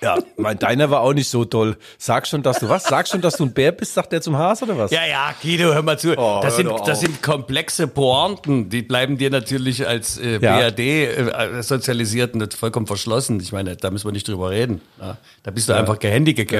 [0.00, 1.76] Ja, mein deiner war auch nicht so toll.
[1.98, 2.84] Sag schon, dass du was?
[2.84, 4.90] Sag schon, dass du ein Bär bist, sagt der zum Has oder was?
[4.90, 6.16] Ja, ja, Guido, hör mal zu.
[6.16, 8.70] Oh, das, sind, das sind komplexe Pointen.
[8.70, 10.58] Die bleiben dir natürlich als äh, Ja.
[10.58, 13.40] BRD äh, sozialisierten nicht vollkommen verschlossen.
[13.40, 14.80] Ich meine, da müssen wir nicht drüber reden.
[15.00, 16.52] Ja, da bist du einfach gehandicapt.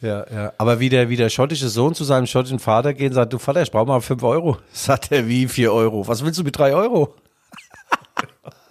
[0.00, 0.52] Ja, ja.
[0.58, 3.38] Aber wie der, wie der schottische Sohn zu seinem schottischen Vater geht und sagt, du
[3.38, 4.56] Vater, ich brauche mal fünf Euro.
[4.72, 6.06] Sagt er, wie vier Euro?
[6.08, 7.14] Was willst du mit drei Euro?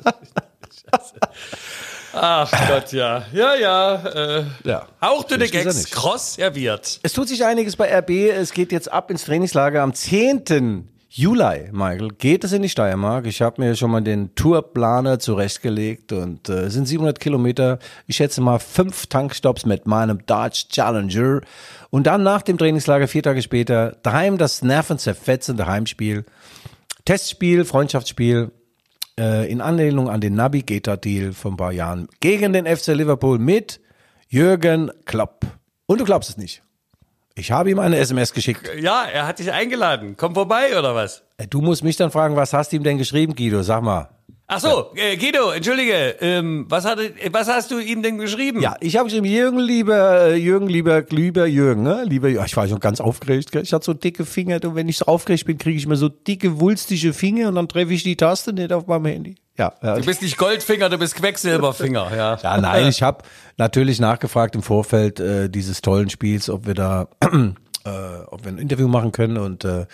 [2.13, 3.24] Ach Gott, ja.
[3.34, 3.95] Ja, ja.
[3.95, 4.88] Äh, Ja.
[5.00, 7.00] Das ist er Gags, cross serviert.
[7.04, 8.10] Es tut sich einiges bei RB.
[8.30, 10.88] Es geht jetzt ab ins Trainingslager am 10.
[11.13, 13.26] Juli, Michael, geht es in die Steiermark.
[13.26, 17.80] Ich habe mir schon mal den Tourplaner zurechtgelegt und äh, es sind 700 Kilometer.
[18.08, 21.41] Ich schätze mal fünf Tankstops mit meinem Dodge Challenger.
[21.89, 26.24] Und dann nach dem Trainingslager, vier Tage später, daheim das nervenzerfetzende Heimspiel.
[27.04, 28.52] Testspiel, Freundschaftsspiel,
[29.17, 33.80] in Anlehnung an den Navigator-Deal von ein paar Jahren gegen den FC Liverpool mit
[34.30, 35.45] Jürgen Klopp.
[35.86, 36.63] Und du glaubst es nicht.
[37.36, 38.69] Ich habe ihm eine SMS geschickt.
[38.80, 40.15] Ja, er hat dich eingeladen.
[40.17, 41.24] Komm vorbei, oder was?
[41.38, 43.63] Äh, Du musst mich dann fragen, was hast du ihm denn geschrieben, Guido?
[43.63, 44.10] Sag mal.
[44.53, 46.17] Ach so, äh, Guido, entschuldige.
[46.19, 46.99] Ähm, was, hat,
[47.31, 48.59] was hast du ihm denn geschrieben?
[48.59, 52.03] Ja, ich habe geschrieben, Jürgen, lieber, äh, Jürgen, lieber, lieber Jürgen, ne?
[52.05, 53.53] Lieber, ja, ich war schon ganz aufgeregt.
[53.53, 53.63] Gell?
[53.63, 54.59] Ich hatte so dicke Finger.
[54.65, 57.69] Und wenn ich so aufgeregt bin, kriege ich immer so dicke, wulstige Finger und dann
[57.69, 59.35] treffe ich die Taste nicht auf meinem Handy.
[59.57, 59.95] Ja, ja.
[59.95, 62.11] Du bist nicht Goldfinger, du bist Quecksilberfinger.
[62.13, 62.37] Ja.
[62.43, 63.23] Ja, nein, ich habe
[63.55, 67.89] natürlich nachgefragt im Vorfeld äh, dieses tollen Spiels, ob wir da, äh,
[68.27, 69.85] ob wir ein Interview machen können und äh,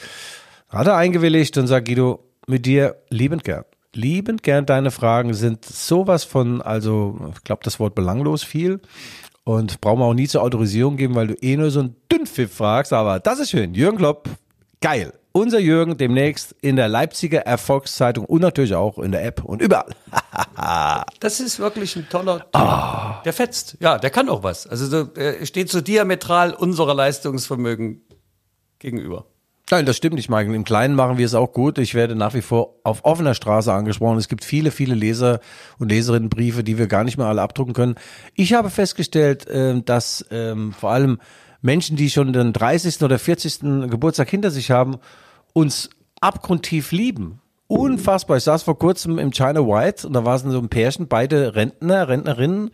[0.69, 3.63] hat er eingewilligt und sagt Guido, mit dir liebend gern.
[3.95, 8.80] Liebend gern, deine Fragen sind sowas von, also ich glaube das Wort belanglos viel
[9.43, 12.54] und brauchen wir auch nie zur Autorisierung geben, weil du eh nur so ein Dünnpfiff
[12.54, 13.73] fragst, aber das ist schön.
[13.73, 14.30] Jürgen Klopp,
[14.82, 15.13] geil.
[15.32, 19.93] Unser Jürgen demnächst in der Leipziger Erfolgszeitung und natürlich auch in der App und überall.
[21.19, 23.23] Das ist wirklich ein toller Typ.
[23.23, 23.78] Der fetzt.
[23.80, 24.65] Ja, der kann auch was.
[24.65, 28.02] Also so, er steht so diametral unserer Leistungsvermögen
[28.80, 29.28] gegenüber.
[29.69, 30.56] Nein, das stimmt nicht, Michael.
[30.56, 31.77] Im Kleinen machen wir es auch gut.
[31.77, 34.17] Ich werde nach wie vor auf offener Straße angesprochen.
[34.17, 35.41] Es gibt viele, viele Leser
[35.77, 37.95] und Leserinnenbriefe, die wir gar nicht mehr alle abdrucken können.
[38.34, 41.19] Ich habe festgestellt, ähm, dass ähm, vor allem
[41.62, 43.01] Menschen, die schon den 30.
[43.01, 43.89] oder 40.
[43.89, 44.99] Geburtstag hinter sich haben,
[45.51, 45.89] uns
[46.21, 47.41] abgrundtief lieben.
[47.67, 48.38] Unfassbar.
[48.38, 51.53] Ich saß vor kurzem im China White und da war es so ein Pärchen, beide
[51.56, 52.71] Rentner, Rentnerinnen.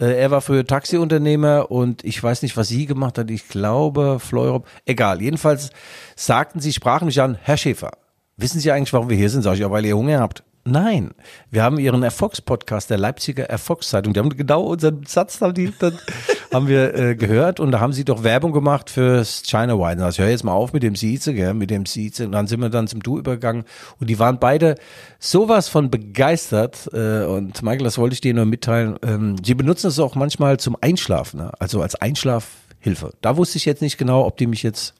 [0.00, 3.30] Äh, Er war früher Taxiunternehmer und ich weiß nicht, was sie gemacht hat.
[3.30, 4.66] Ich glaube, Fleurop.
[4.84, 5.22] Egal.
[5.22, 5.70] Jedenfalls
[6.16, 7.92] sagten sie, sprachen mich an, Herr Schäfer,
[8.36, 9.42] wissen Sie eigentlich, warum wir hier sind?
[9.42, 10.42] Sag ich, ja, weil ihr Hunger habt.
[10.64, 11.10] Nein,
[11.50, 14.12] wir haben ihren Erfolgspodcast der Leipziger Erfolgszeitung.
[14.12, 15.72] Die haben genau unseren Satz haben, die,
[16.52, 20.04] haben wir äh, gehört und da haben sie doch Werbung gemacht fürs China Wine.
[20.04, 22.26] Also hör jetzt mal auf mit dem Sieze, gell, mit dem Sieze.
[22.26, 23.64] Und dann sind wir dann zum Du übergegangen
[23.98, 24.76] und die waren beide
[25.18, 26.88] sowas von begeistert.
[26.92, 28.96] Äh, und Michael, das wollte ich dir nur mitteilen.
[29.02, 31.50] Ähm, sie benutzen es auch manchmal zum Einschlafen, ne?
[31.58, 33.14] also als Einschlafhilfe.
[33.20, 34.94] Da wusste ich jetzt nicht genau, ob die mich jetzt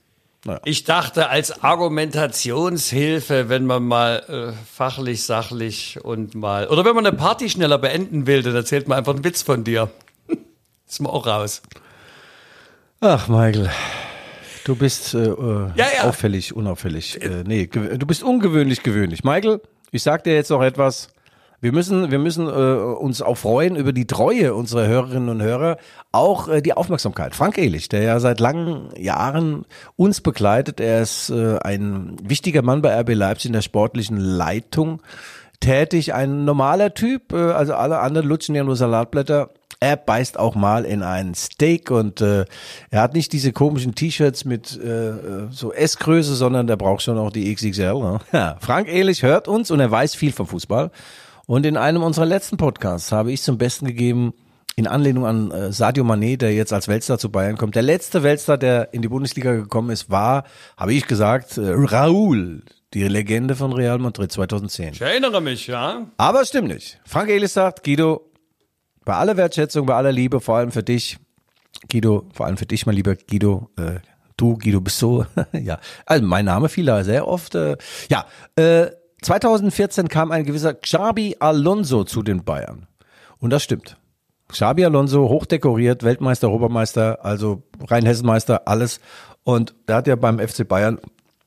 [0.64, 7.06] Ich dachte als Argumentationshilfe, wenn man mal äh, fachlich, sachlich und mal oder wenn man
[7.06, 9.90] eine Party schneller beenden will, dann erzählt man einfach einen Witz von dir.
[10.88, 11.62] Ist man auch raus.
[13.00, 13.70] Ach, Michael.
[14.64, 16.04] Du bist äh, äh, Ja, ja.
[16.08, 17.22] auffällig, unauffällig.
[17.22, 19.22] Äh, nee, du bist ungewöhnlich gewöhnlich.
[19.24, 19.60] Michael,
[19.92, 21.11] ich sag dir jetzt noch etwas.
[21.62, 25.76] Wir müssen, wir müssen äh, uns auch freuen über die Treue unserer Hörerinnen und Hörer,
[26.10, 27.36] auch äh, die Aufmerksamkeit.
[27.36, 32.82] Frank Ehlich, der ja seit langen Jahren uns begleitet, er ist äh, ein wichtiger Mann
[32.82, 35.02] bei RB Leipzig in der sportlichen Leitung
[35.60, 39.50] tätig, ein normaler Typ, äh, also alle anderen lutschen ja nur Salatblätter.
[39.78, 42.44] er beißt auch mal in einen Steak und äh,
[42.90, 47.18] er hat nicht diese komischen T-Shirts mit äh, äh so S-Größe, sondern der braucht schon
[47.18, 47.94] auch die XXL.
[47.94, 48.18] Ne?
[48.32, 50.90] Ja, Frank Ehlich hört uns und er weiß viel vom Fußball.
[51.46, 54.32] Und in einem unserer letzten Podcasts habe ich zum Besten gegeben,
[54.76, 57.74] in Anlehnung an äh, Sadio Mané, der jetzt als Weltstar zu Bayern kommt.
[57.74, 60.44] Der letzte Weltstar, der in die Bundesliga gekommen ist, war,
[60.76, 62.62] habe ich gesagt, äh, Raúl,
[62.94, 64.94] die Legende von Real Madrid 2010.
[64.94, 66.06] Ich erinnere mich, ja.
[66.16, 67.00] Aber es stimmt nicht.
[67.04, 68.30] Frank Elis sagt, Guido,
[69.04, 71.18] bei aller Wertschätzung, bei aller Liebe, vor allem für dich,
[71.90, 74.00] Guido, vor allem für dich, mein lieber Guido, äh,
[74.36, 77.76] du, Guido, bist so, ja, also mein Name fiel da sehr oft, äh,
[78.08, 78.26] ja,
[78.56, 78.90] äh,
[79.22, 82.86] 2014 kam ein gewisser Xabi Alonso zu den Bayern.
[83.38, 83.96] Und das stimmt.
[84.48, 89.00] Xabi Alonso, hochdekoriert, Weltmeister, Europameister, also Rheinhessenmeister, alles.
[89.44, 90.98] Und er hat ja beim FC Bayern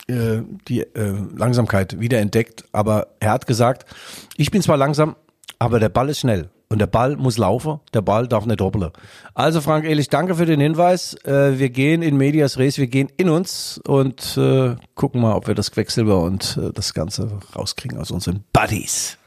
[0.08, 3.86] äh, die äh, Langsamkeit wiederentdeckt, aber er hat gesagt,
[4.38, 5.16] ich bin zwar langsam,
[5.60, 6.50] aber der Ball ist schnell.
[6.68, 8.90] Und der Ball muss laufen, der Ball darf nicht doppeln.
[9.34, 11.14] Also Frank Ehrlich, danke für den Hinweis.
[11.24, 15.48] Äh, wir gehen in Medias Res, wir gehen in uns und äh, gucken mal, ob
[15.48, 19.18] wir das Quecksilber und äh, das Ganze rauskriegen aus unseren Buddies.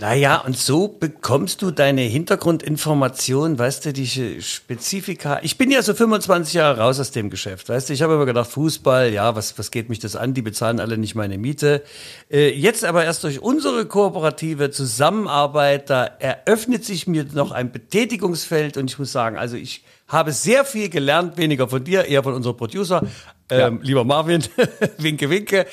[0.00, 5.38] Naja, und so bekommst du deine Hintergrundinformationen, weißt du, die Spezifika.
[5.42, 7.92] Ich bin ja so 25 Jahre raus aus dem Geschäft, weißt du.
[7.92, 10.34] Ich habe immer gedacht, Fußball, ja, was, was geht mich das an?
[10.34, 11.84] Die bezahlen alle nicht meine Miete.
[12.28, 18.76] Äh, jetzt aber erst durch unsere kooperative Zusammenarbeit, da eröffnet sich mir noch ein Betätigungsfeld
[18.76, 22.34] und ich muss sagen, also ich habe sehr viel gelernt, weniger von dir, eher von
[22.34, 23.02] unserem Producer,
[23.48, 23.78] ähm, ja.
[23.80, 24.42] lieber Marvin,
[24.98, 25.66] winke, winke.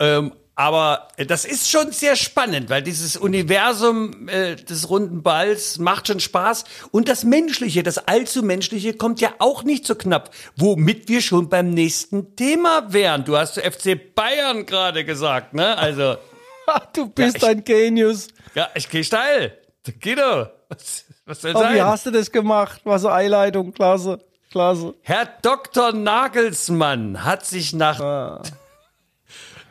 [0.00, 5.78] Ähm, aber äh, das ist schon sehr spannend, weil dieses Universum äh, des runden Balls
[5.78, 6.64] macht schon Spaß.
[6.90, 11.48] Und das Menschliche, das allzu Menschliche kommt ja auch nicht so knapp, womit wir schon
[11.48, 13.24] beim nächsten Thema wären.
[13.24, 15.78] Du hast zu FC Bayern gerade gesagt, ne?
[15.78, 16.16] Also.
[16.92, 18.26] du bist ja, ich, ein Genius.
[18.56, 19.56] Ja, ich gehe steil.
[20.02, 21.76] Guido, was, was soll oh, sein?
[21.76, 22.80] Wie hast du das gemacht?
[22.82, 24.18] Was eine Einleitung, klasse,
[24.50, 24.94] klasse.
[25.02, 25.92] Herr Dr.
[25.92, 28.00] Nagelsmann hat sich nach...
[28.00, 28.42] Ah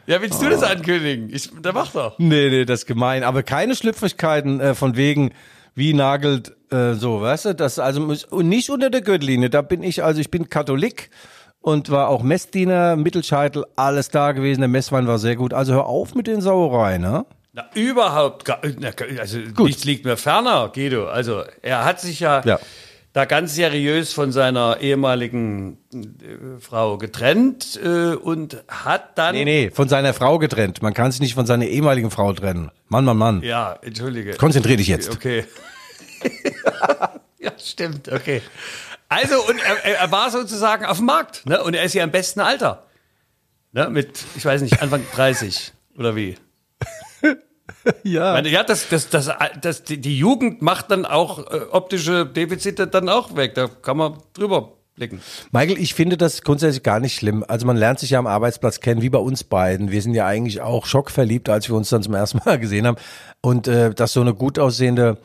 [0.08, 0.68] ja, willst du das ah.
[0.68, 1.30] ankündigen?
[1.32, 2.18] Ich, der macht doch.
[2.18, 3.24] Nee, nee, das ist gemein.
[3.24, 5.34] Aber keine Schlüpfrigkeiten äh, von wegen,
[5.76, 7.56] wie nagelt äh, so, weißt du?
[7.56, 9.50] Das also und nicht unter der Gürtellinie.
[9.50, 11.10] Da bin ich, also ich bin Katholik
[11.60, 14.62] und war auch Messdiener, Mittelscheitel, alles da gewesen.
[14.62, 15.54] Der Messwein war sehr gut.
[15.54, 17.26] Also hör auf mit den Sauereien, ne?
[17.54, 18.62] Na, überhaupt gar,
[19.20, 19.68] also Gut.
[19.68, 21.08] nichts liegt mir ferner, Guido.
[21.08, 22.60] Also er hat sich ja, ja
[23.18, 29.34] da ganz seriös von seiner ehemaligen äh, Frau getrennt äh, und hat dann.
[29.34, 30.84] Nee, nee, von seiner Frau getrennt.
[30.84, 32.70] Man kann sich nicht von seiner ehemaligen Frau trennen.
[32.90, 33.42] Mann, Mann, Mann.
[33.42, 34.34] Ja, entschuldige.
[34.34, 35.10] Konzentrier dich jetzt.
[35.10, 35.46] Okay.
[37.40, 38.44] ja, stimmt, okay.
[39.10, 41.64] Also, und er, er, war sozusagen auf dem Markt, ne?
[41.64, 42.86] Und er ist ja im besten Alter.
[43.72, 43.90] Ne?
[43.90, 46.38] Mit, ich weiß nicht, Anfang 30 oder wie?
[48.04, 48.34] ja.
[48.34, 49.30] Meine, ja, das, das, das,
[49.62, 53.56] das, die Jugend macht dann auch äh, optische Defizite dann auch weg.
[53.56, 55.22] Da kann man drüber blicken.
[55.52, 57.46] Michael, ich finde das grundsätzlich gar nicht schlimm.
[57.48, 59.92] Also man lernt sich ja am Arbeitsplatz kennen, wie bei uns beiden.
[59.92, 62.98] Wir sind ja eigentlich auch schockverliebt, als wir uns dann zum ersten Mal gesehen haben.
[63.42, 65.18] Und äh, dass so eine gut aussehende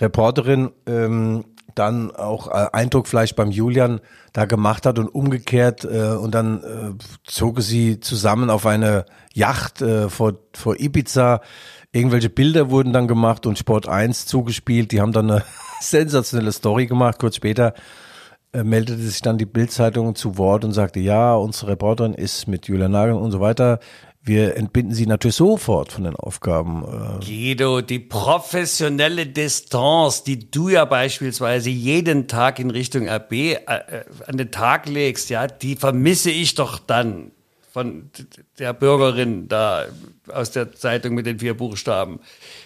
[0.00, 4.00] Reporterin ähm, dann auch äh, Eindruck vielleicht beim Julian
[4.32, 9.82] da gemacht hat und umgekehrt äh, und dann äh, zog sie zusammen auf eine Yacht
[9.82, 11.42] äh, vor, vor Ibiza
[11.96, 14.92] Irgendwelche Bilder wurden dann gemacht und Sport 1 zugespielt.
[14.92, 15.44] Die haben dann eine
[15.80, 17.18] sensationelle Story gemacht.
[17.18, 17.72] Kurz später
[18.52, 22.68] äh, meldete sich dann die Bildzeitung zu Wort und sagte, ja, unsere Reporterin ist mit
[22.68, 23.80] Julia Nagel und so weiter.
[24.20, 26.84] Wir entbinden sie natürlich sofort von den Aufgaben.
[26.84, 27.24] Äh.
[27.24, 34.04] Guido, die professionelle Distanz, die du ja beispielsweise jeden Tag in Richtung RB äh, äh,
[34.26, 37.30] an den Tag legst, ja, die vermisse ich doch dann
[37.76, 38.10] von
[38.58, 39.84] der Bürgerin da
[40.28, 42.20] aus der Zeitung mit den vier Buchstaben.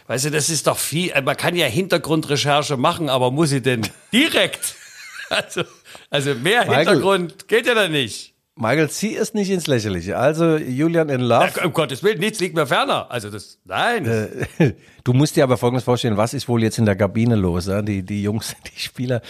[0.06, 3.82] Weißt du, das ist doch viel, man kann ja Hintergrundrecherche machen, aber muss sie denn
[4.12, 4.76] direkt?
[5.32, 5.62] Also,
[6.10, 8.34] also mehr Michael, Hintergrund geht ja da nicht.
[8.60, 10.18] Michael, zieh es nicht ins Lächerliche.
[10.18, 11.50] Also Julian in Love.
[11.56, 13.10] Ja, um Gottes Willen, nichts liegt mir ferner.
[13.10, 14.04] Also das, nein.
[14.04, 17.66] Äh, du musst dir aber Folgendes vorstellen, was ist wohl jetzt in der Kabine los?
[17.66, 17.80] Ja?
[17.80, 19.22] Die, die Jungs, die Spieler.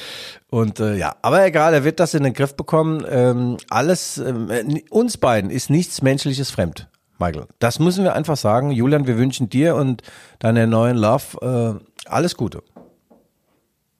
[0.51, 3.07] Und äh, ja, aber egal, er wird das in den Griff bekommen.
[3.09, 6.89] Ähm, alles, äh, uns beiden ist nichts Menschliches fremd.
[7.21, 8.73] Michael, das müssen wir einfach sagen.
[8.73, 10.03] Julian, wir wünschen dir und
[10.41, 12.63] deiner neuen Love äh, alles Gute.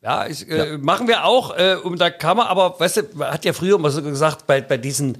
[0.03, 0.79] Ja, ich, äh, ja.
[0.79, 1.57] machen wir auch.
[1.57, 4.47] Äh, um da kann man, aber weißt du, man hat ja früher immer so gesagt,
[4.47, 5.19] bei, bei diesen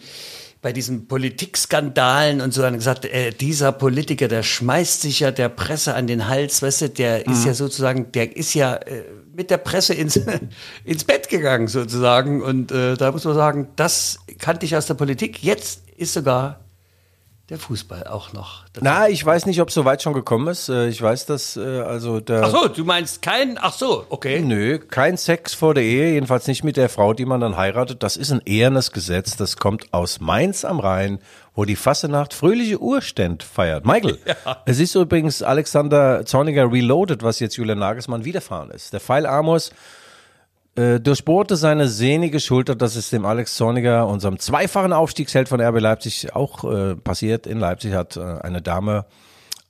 [0.63, 5.49] bei diesen Politikskandalen und so dann gesagt, äh, dieser Politiker, der schmeißt sich ja der
[5.49, 7.33] Presse an den Hals, weißt du, der mhm.
[7.33, 10.21] ist ja sozusagen, der ist ja äh, mit der Presse ins,
[10.85, 14.95] ins Bett gegangen sozusagen und äh, da muss man sagen, das kannte ich aus der
[14.95, 15.43] Politik.
[15.43, 16.61] Jetzt ist sogar
[17.51, 18.65] der Fußball auch noch.
[18.73, 18.85] dazu.
[18.85, 20.69] Na, ich weiß nicht, ob es so weit schon gekommen ist.
[20.69, 22.45] Äh, Ich weiß, dass äh, also der.
[22.45, 24.41] Ach so, du meinst kein, ach so, okay.
[24.41, 28.03] Nö, kein Sex vor der Ehe, jedenfalls nicht mit der Frau, die man dann heiratet.
[28.03, 31.19] Das ist ein ehrenes Gesetz, das kommt aus Mainz am Rhein,
[31.55, 33.85] wo die Fassenacht fröhliche Urständ feiert.
[33.85, 34.19] Michael,
[34.67, 38.93] es ist übrigens Alexander Zorniger Reloaded, was jetzt Julian Nagelsmann widerfahren ist.
[38.93, 39.71] Der Pfeil Amos
[40.77, 42.75] äh, durchbohrte seine sehnige Schulter.
[42.75, 47.47] Das ist dem Alex Zorniger, unserem zweifachen Aufstiegsheld von RB Leipzig, auch äh, passiert.
[47.47, 49.07] In Leipzig hat äh, eine Dame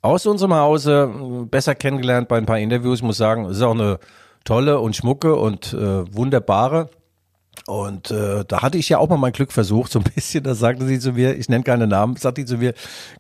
[0.03, 2.99] aus unserem Hause äh, besser kennengelernt bei ein paar Interviews.
[2.99, 3.99] Ich muss sagen, es ist auch eine
[4.45, 6.91] tolle und schmucke und äh, wunderbare.
[7.67, 10.45] Und äh, da hatte ich ja auch mal mein Glück versucht, so ein bisschen.
[10.45, 12.75] Da sagte sie zu mir, ich nenne keine Namen, sagte sie zu mir,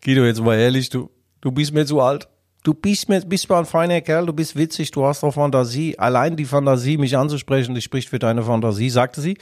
[0.04, 2.28] Guido, jetzt mal ehrlich, du, du bist mir zu alt.
[2.62, 5.98] Du bist mir, bist mal ein feiner Kerl, du bist witzig, du hast doch Fantasie.
[5.98, 9.38] Allein die Fantasie, mich anzusprechen, die spricht für deine Fantasie, sagte sie.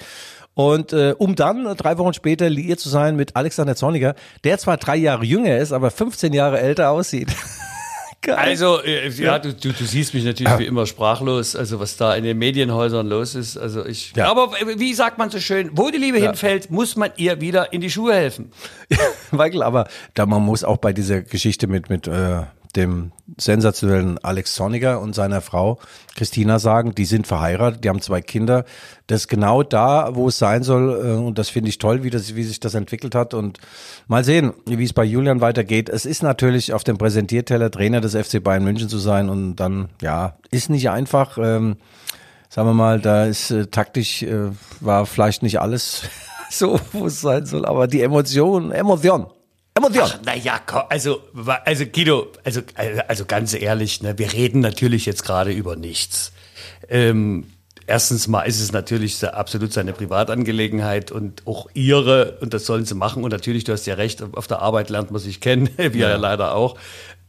[0.54, 4.76] Und äh, um dann drei Wochen später liiert zu sein mit Alexander Zorniger, der zwar
[4.76, 7.28] drei Jahre jünger ist, aber 15 Jahre älter aussieht.
[8.20, 8.36] Geil.
[8.36, 12.16] Also, äh, ja, du, du, du siehst mich natürlich wie immer sprachlos, also was da
[12.16, 13.56] in den Medienhäusern los ist.
[13.56, 14.12] Also ich.
[14.16, 14.28] Ja.
[14.28, 17.80] Aber wie sagt man so schön, wo die Liebe hinfällt, muss man ihr wieder in
[17.80, 18.50] die Schuhe helfen.
[19.30, 22.42] Michael, aber da man muss auch bei dieser Geschichte mit mit äh,
[22.76, 25.78] dem sensationellen Alex Zorniger und seiner Frau
[26.16, 28.64] Christina sagen, die sind verheiratet, die haben zwei Kinder.
[29.06, 32.10] Das ist genau da, wo es sein soll äh, und das finde ich toll, wie
[32.10, 33.58] das wie sich das entwickelt hat und
[34.06, 35.88] mal sehen, wie es bei Julian weitergeht.
[35.88, 39.88] Es ist natürlich auf dem Präsentierteller Trainer des FC Bayern München zu sein und dann
[40.02, 41.76] ja, ist nicht einfach ähm,
[42.48, 44.50] sagen wir mal, da ist äh, taktisch äh,
[44.80, 46.02] war vielleicht nicht alles
[46.50, 49.26] so, wo es sein soll, aber die Emotion, Emotion,
[49.78, 50.20] Emotion.
[50.24, 51.22] Naja, also,
[51.64, 52.60] also Guido, also,
[53.08, 56.32] also ganz ehrlich, ne, wir reden natürlich jetzt gerade über nichts.
[56.88, 57.46] Ähm,
[57.86, 62.94] erstens mal ist es natürlich absolut seine Privatangelegenheit und auch ihre, und das sollen sie
[62.94, 63.24] machen.
[63.24, 66.16] Und natürlich, du hast ja recht, auf der Arbeit lernt man sich kennen, wir ja,
[66.16, 66.76] leider auch.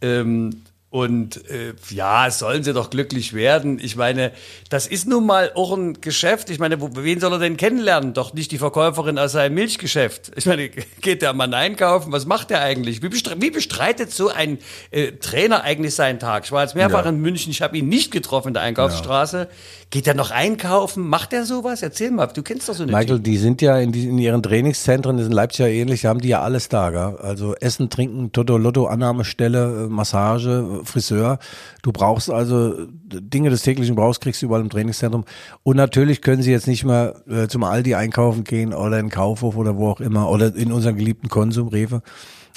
[0.01, 3.77] Ähm, und äh, ja, sollen sie doch glücklich werden.
[3.79, 4.31] Ich meine,
[4.69, 6.49] das ist nun mal auch ein Geschäft.
[6.49, 8.13] Ich meine, wo, wen soll er denn kennenlernen?
[8.15, 10.31] Doch nicht die Verkäuferin aus seinem Milchgeschäft.
[10.35, 10.69] Ich meine,
[11.01, 12.11] geht der Mann einkaufen?
[12.11, 13.03] Was macht der eigentlich?
[13.03, 14.57] Wie, bestre wie bestreitet so ein
[14.89, 16.45] äh, Trainer eigentlich seinen Tag?
[16.45, 17.09] Ich war jetzt mehrfach Ja.
[17.11, 19.47] in München, ich habe ihn nicht getroffen in der Einkaufsstraße.
[19.91, 21.07] Geht er noch einkaufen?
[21.07, 21.81] Macht er sowas?
[21.83, 24.41] Erzähl mal, du kennst doch so eine Michael, die sind ja in, die, in ihren
[24.43, 27.17] Trainingszentren, das ist in Leipzig ja ähnlich, haben die ja alles da, gell?
[27.21, 31.39] Also Essen, Trinken, Toto, Lotto, Annahmestelle, äh, Massage, Friseur.
[31.81, 35.25] Du brauchst also Dinge des täglichen Brauchs, kriegst du überall im Trainingszentrum.
[35.63, 39.55] Und natürlich können sie jetzt nicht mehr äh, zum Aldi einkaufen gehen oder in Kaufhof
[39.55, 42.01] oder wo auch immer oder in unseren geliebten Konsum, Rewe.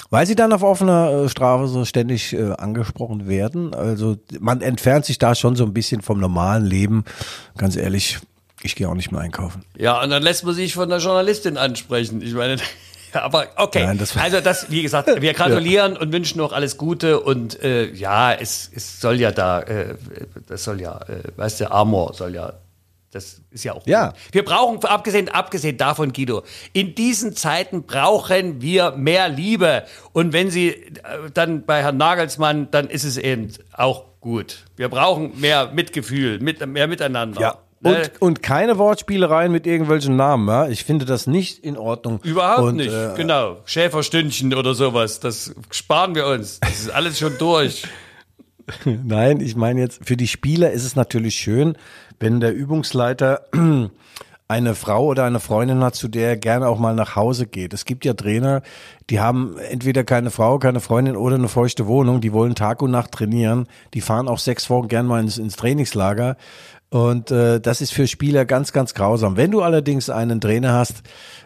[0.09, 3.73] Weil sie dann auf offener äh, Straße so ständig äh, angesprochen werden.
[3.73, 7.03] Also man entfernt sich da schon so ein bisschen vom normalen Leben.
[7.57, 8.19] Ganz ehrlich,
[8.61, 9.63] ich gehe auch nicht mehr einkaufen.
[9.77, 12.21] Ja, und dann lässt man sich von der Journalistin ansprechen.
[12.21, 12.57] Ich meine,
[13.15, 13.85] aber okay.
[13.85, 17.91] Nein, das- also das, wie gesagt, wir gratulieren und wünschen noch alles Gute und äh,
[17.91, 19.95] ja, es, es soll ja da, äh,
[20.47, 22.53] das soll ja, äh, weißt du, Amor soll ja,
[23.11, 23.85] das ist ja auch.
[23.85, 24.07] Ja.
[24.07, 24.15] gut.
[24.31, 26.41] Wir brauchen, abgesehen, abgesehen davon, Guido,
[26.73, 29.83] in diesen Zeiten brauchen wir mehr Liebe.
[30.13, 30.89] Und wenn Sie äh,
[31.31, 34.63] dann bei Herrn Nagelsmann, dann ist es eben auch gut.
[34.77, 37.39] Wir brauchen mehr Mitgefühl, mit, mehr Miteinander.
[37.39, 37.57] Ja.
[37.83, 37.97] Ne?
[37.97, 40.47] Und, und keine Wortspielereien mit irgendwelchen Namen.
[40.47, 40.67] Ja?
[40.67, 42.19] Ich finde das nicht in Ordnung.
[42.23, 43.57] Überhaupt und, nicht, Äh, genau.
[43.65, 46.59] Schäferstündchen oder sowas, das sparen wir uns.
[46.61, 47.83] Das ist alles schon durch.
[48.85, 51.77] Nein, ich meine jetzt, für die Spieler ist es natürlich schön,
[52.19, 53.41] wenn der Übungsleiter
[54.47, 57.73] eine Frau oder eine Freundin hat, zu der er gerne auch mal nach Hause geht.
[57.73, 58.61] Es gibt ja Trainer,
[59.09, 62.91] die haben entweder keine Frau, keine Freundin oder eine feuchte Wohnung, die wollen Tag und
[62.91, 66.37] Nacht trainieren, die fahren auch sechs Wochen gern mal ins, ins Trainingslager.
[66.93, 69.35] Und äh, das ist für Spieler ganz, ganz grausam.
[69.35, 71.01] Wenn du allerdings einen Trainer hast,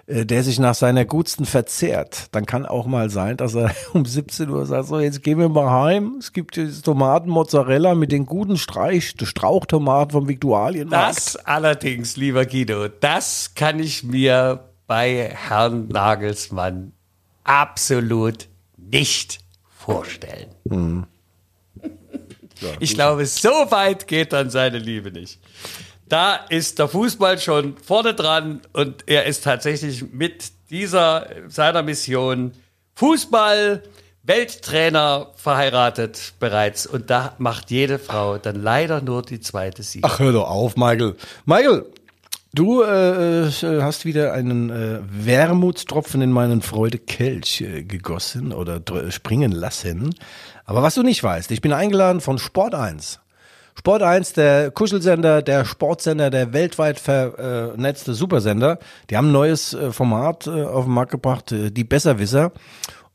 [0.06, 4.04] äh, der sich nach seiner Gutsten verzehrt, dann kann auch mal sein, dass er um
[4.04, 6.18] 17 Uhr sagt, so jetzt gehen wir mal heim.
[6.20, 11.16] Es gibt jetzt Tomaten Mozzarella mit den guten Streich, Strauchtomaten vom Viktualienmarkt.
[11.16, 16.92] Das allerdings, lieber Guido, das kann ich mir bei Herrn Nagelsmann
[17.46, 20.50] absolut nicht vorstellen.
[22.80, 25.40] Ich glaube, so weit geht dann seine Liebe nicht.
[26.10, 32.54] Da ist der Fußball schon vorne dran und er ist tatsächlich mit dieser seiner Mission
[32.96, 33.84] Fußball
[34.24, 40.04] Welttrainer verheiratet bereits und da macht jede Frau dann leider nur die zweite Sieg.
[40.06, 41.16] Ach, hör doch auf, Michael.
[41.46, 41.86] Michael,
[42.54, 49.54] du äh, äh, hast wieder einen äh, Wermutstropfen in meinen Freudekelch äh, gegossen oder springen
[49.54, 50.14] lassen.
[50.68, 53.22] Aber was du nicht weißt, ich bin eingeladen von Sport 1.
[53.80, 58.78] Sport 1, der Kuschelsender, der Sportsender, der weltweit vernetzte Supersender.
[59.10, 62.52] Die haben ein neues äh, Format äh, auf den Markt gebracht, äh, die Besserwisser.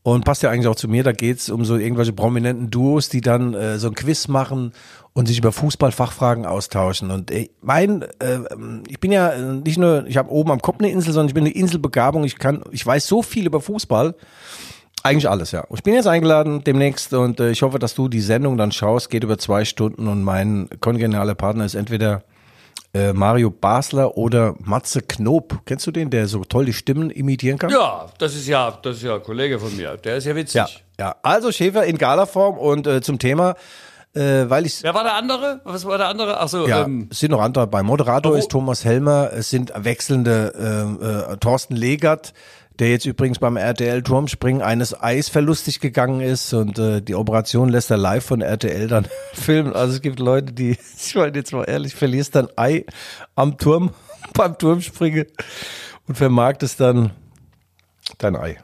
[0.05, 3.20] Und passt ja eigentlich auch zu mir, da geht's um so irgendwelche prominenten Duos, die
[3.20, 4.72] dann äh, so ein Quiz machen
[5.12, 7.11] und sich über Fußballfachfragen austauschen.
[7.11, 8.38] Und ey, mein, äh,
[8.88, 11.34] ich bin ja äh, nicht nur, ich habe oben am Kopf eine Insel, sondern ich
[11.34, 12.24] bin eine Inselbegabung.
[12.24, 14.14] Ich kann, ich weiß so viel über Fußball.
[15.03, 15.64] Eigentlich alles, ja.
[15.74, 19.11] Ich bin jetzt eingeladen demnächst und äh, ich hoffe, dass du die Sendung dann schaust.
[19.11, 22.22] Geht über zwei Stunden und mein kongenialer Partner ist entweder
[22.94, 25.61] äh, Mario Basler oder Matze Knob.
[25.66, 27.70] Kennst du den, der so toll die Stimmen imitieren kann?
[27.70, 29.96] Ja, das ist ja, das ist ja ein Kollege von mir.
[29.96, 30.55] Der ist ja witzig.
[30.55, 30.66] Ja,
[31.00, 31.16] ja.
[31.22, 33.55] Also Schäfer in Galaform und äh, zum Thema,
[34.14, 35.62] äh, weil ich Wer war der andere?
[35.64, 36.38] Was war der andere?
[36.38, 37.66] Ach so, ja, ähm, es sind noch andere.
[37.66, 38.36] Beim Moderator Oh.
[38.36, 40.53] ist Thomas Helmer, es sind wechselnde
[41.30, 42.34] äh, äh, Thorsten Legert,
[42.83, 47.68] der jetzt übrigens beim RTL Turmspringen eines Eis verlustig gegangen ist und äh, die Operation
[47.68, 49.72] lässt er live von RTL dann filmen.
[49.72, 52.85] Also es gibt Leute, die, ich meine jetzt mal ehrlich, verlierst dann Ei
[53.37, 53.91] am Turm,
[54.35, 55.26] beim Turmspringen
[56.09, 57.12] und vermarktest dann
[58.18, 58.59] dein Ei.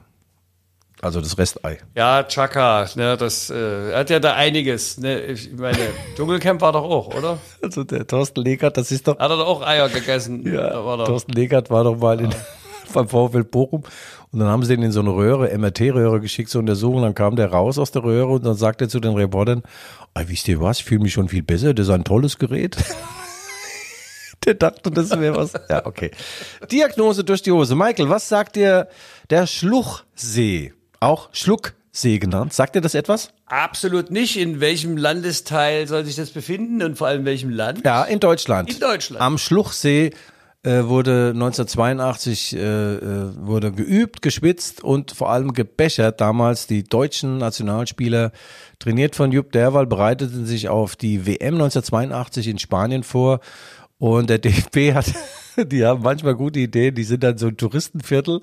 [1.00, 1.78] Also das Restei.
[1.94, 4.98] ja, Chaka, ne, das äh, hat ja da einiges.
[4.98, 5.78] Ne, ich meine,
[6.16, 7.38] Dschungelcamp war doch auch, oder?
[7.62, 10.44] Also der Thorsten Legert, das ist doch Hat er doch auch Eier gegessen?
[10.44, 11.04] Ja, Da war doch.
[11.04, 12.34] Thorsten Legert war doch mal in,
[12.92, 13.82] beim VfL Bochum
[14.30, 17.02] und dann haben sie den in so eine Röhre, MRT-Röhre geschickt zur Untersuchung.
[17.02, 19.62] Dann kam der raus aus der Röhre und dann sagte er zu den Reportern,
[20.14, 22.76] "Ah, wisst ihr was, ich fühle mich schon viel besser, das ist ein tolles Gerät.
[24.48, 25.52] der dachte, das wäre was.
[25.68, 26.10] Ja, okay.
[26.70, 27.74] Diagnose durch die Hose.
[27.74, 28.88] Michael, was sagt dir
[29.30, 30.72] der Schluchsee?
[31.00, 32.52] Auch Schlucksee genannt.
[32.52, 33.30] Sagt dir das etwas?
[33.46, 34.36] Absolut nicht.
[34.36, 37.84] In welchem Landesteil soll sich das befinden und vor allem in welchem Land?
[37.84, 38.70] Ja, in Deutschland.
[38.72, 39.20] In Deutschland.
[39.22, 40.10] Am Schluchsee
[40.64, 46.20] äh, wurde 1982 äh, äh, wurde geübt, geschwitzt und vor allem gebechert.
[46.20, 48.32] Damals die deutschen Nationalspieler,
[48.78, 53.40] trainiert von Jupp Derwal, bereiteten sich auf die WM 1982 in Spanien vor.
[53.98, 55.12] Und der DFB hat,
[55.56, 58.40] die haben manchmal gute Ideen, die sind dann so ein Touristenviertel,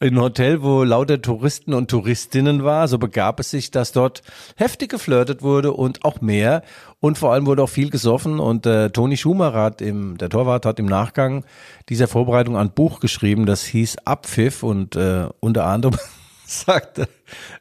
[0.00, 2.88] ein Hotel, wo lauter Touristen und Touristinnen war.
[2.88, 4.22] So begab es sich, dass dort
[4.56, 6.62] heftig geflirtet wurde und auch mehr.
[7.00, 8.38] Und vor allem wurde auch viel gesoffen.
[8.38, 11.44] Und äh, Toni Schumacher hat im, der Torwart hat im Nachgang
[11.88, 15.98] dieser Vorbereitung ein Buch geschrieben, das hieß Abpfiff und äh, unter anderem
[16.46, 17.08] sagte,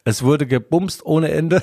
[0.03, 1.61] es wurde gebumst ohne Ende,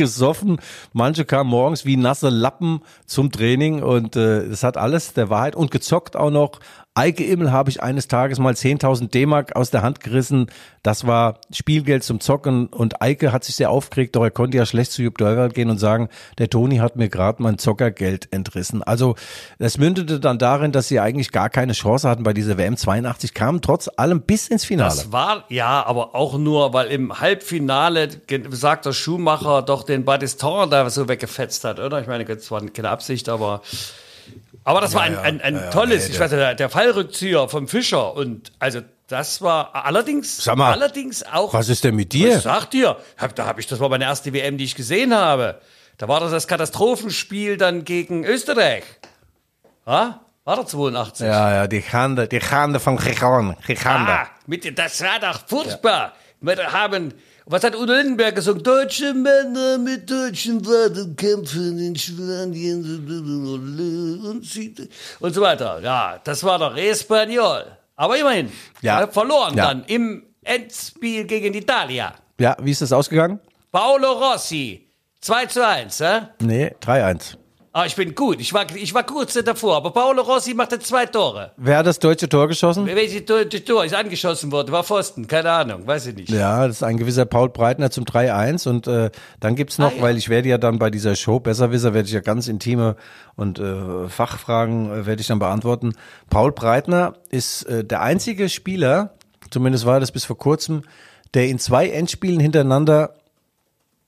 [0.00, 0.58] gesoffen.
[0.94, 5.54] Manche kamen morgens wie nasse Lappen zum Training und äh, es hat alles der Wahrheit
[5.54, 6.58] und gezockt auch noch.
[6.94, 10.50] Eike Immel habe ich eines Tages mal 10.000 D-Mark aus der Hand gerissen.
[10.82, 14.66] Das war Spielgeld zum Zocken und Eike hat sich sehr aufgeregt, doch er konnte ja
[14.66, 18.82] schlecht zu Jupp Dörwald gehen und sagen, der Toni hat mir gerade mein Zockergeld entrissen.
[18.82, 19.14] Also
[19.60, 23.34] es mündete dann darin, dass sie eigentlich gar keine Chance hatten bei dieser WM 82,
[23.34, 24.90] kamen trotz allem bis ins Finale.
[24.90, 28.08] Das war, ja, aber auch nur, weil im Halbfinale
[28.50, 32.00] sagt der Schumacher doch den Battiston da so weggefetzt hat, oder?
[32.00, 33.62] Ich meine, das war keine Absicht, aber.
[34.64, 38.52] Aber das war ein, ein, ein tolles, ich weiß nicht, der, Fallrückzieher vom Fischer und
[38.58, 41.52] also das war allerdings, Sag mal, allerdings auch.
[41.52, 42.40] Was ist denn mit Ich dir?
[42.40, 45.60] sag dir, hab, da habe ich, das war meine erste WM, die ich gesehen habe.
[45.98, 48.84] Da war das das Katastrophenspiel dann gegen Österreich.
[49.86, 50.20] Ha?
[50.44, 51.26] War doch 82.
[51.26, 54.12] Ja, ja, die Hande, die Hande von Gigan, Gigande.
[54.12, 56.14] Ah, mit, das war doch furchtbar.
[56.40, 57.12] Wir haben,
[57.50, 58.62] was hat Udo Lindenberg gesungen?
[58.62, 62.84] Deutsche Männer mit deutschen Worten kämpfen in Spanien
[65.20, 65.80] und, so weiter.
[65.82, 67.64] Ja, das war doch Espanyol.
[67.96, 68.50] Aber immerhin,
[68.82, 69.02] Ja.
[69.02, 69.66] äh, verloren Ja.
[69.66, 72.14] dann im Endspiel gegen Italia.
[72.38, 73.40] Ja, wie ist das ausgegangen?
[73.70, 74.86] Paolo Rossi,
[75.20, 76.22] 2 zu 1, äh?
[76.40, 77.36] Nee, 3-1.
[77.72, 78.40] Ah, ich bin gut.
[78.40, 81.52] Ich war, ich war kurz davor, aber Paolo Rossi machte zwei Tore.
[81.56, 82.84] Wer hat das deutsche Tor geschossen?
[82.86, 84.72] Welches das Tor ist angeschossen worden?
[84.72, 86.30] War Pfosten, keine Ahnung, weiß ich nicht.
[86.30, 89.96] Ja, das ist ein gewisser Paul Breitner zum 3-1 und äh, dann gibt's noch, Ah,
[89.96, 90.02] ja.
[90.02, 92.96] weil ich werde ja dann bei dieser Show Besserwisser werde ich ja ganz intime
[93.36, 95.92] und äh, Fachfragen äh, werde ich dann beantworten.
[96.28, 99.14] Paul Breitner ist äh, der einzige Spieler,
[99.50, 100.82] zumindest war das bis vor kurzem,
[101.34, 103.14] der in zwei Endspielen hintereinander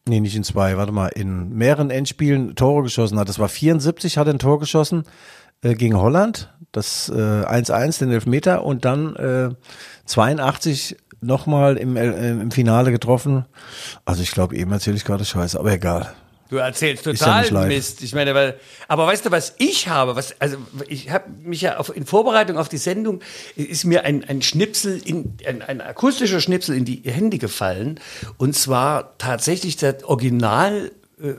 [0.08, 3.28] Nee, nicht in zwei, warte mal, in mehreren Endspielen Tore geschossen hat.
[3.28, 5.04] Das war 74, hat ein Tor geschossen
[5.62, 9.50] äh, gegen Holland, das äh, 1-1, den Elfmeter und dann äh,
[10.06, 13.44] 82 nochmal im, äh, im Finale getroffen.
[14.04, 16.12] Also ich glaube, eben erzähle ich gerade Scheiße, aber egal.
[16.52, 17.68] Du erzählst ja total live.
[17.68, 18.02] Mist.
[18.02, 20.16] Ich meine, weil, aber weißt du, was ich habe?
[20.16, 23.20] Was, also ich habe mich ja auf, in Vorbereitung auf die Sendung
[23.56, 27.98] ist mir ein, ein Schnipsel in ein, ein akustischer Schnipsel in die Hände gefallen
[28.36, 30.92] und zwar tatsächlich der Original
[31.22, 31.36] äh,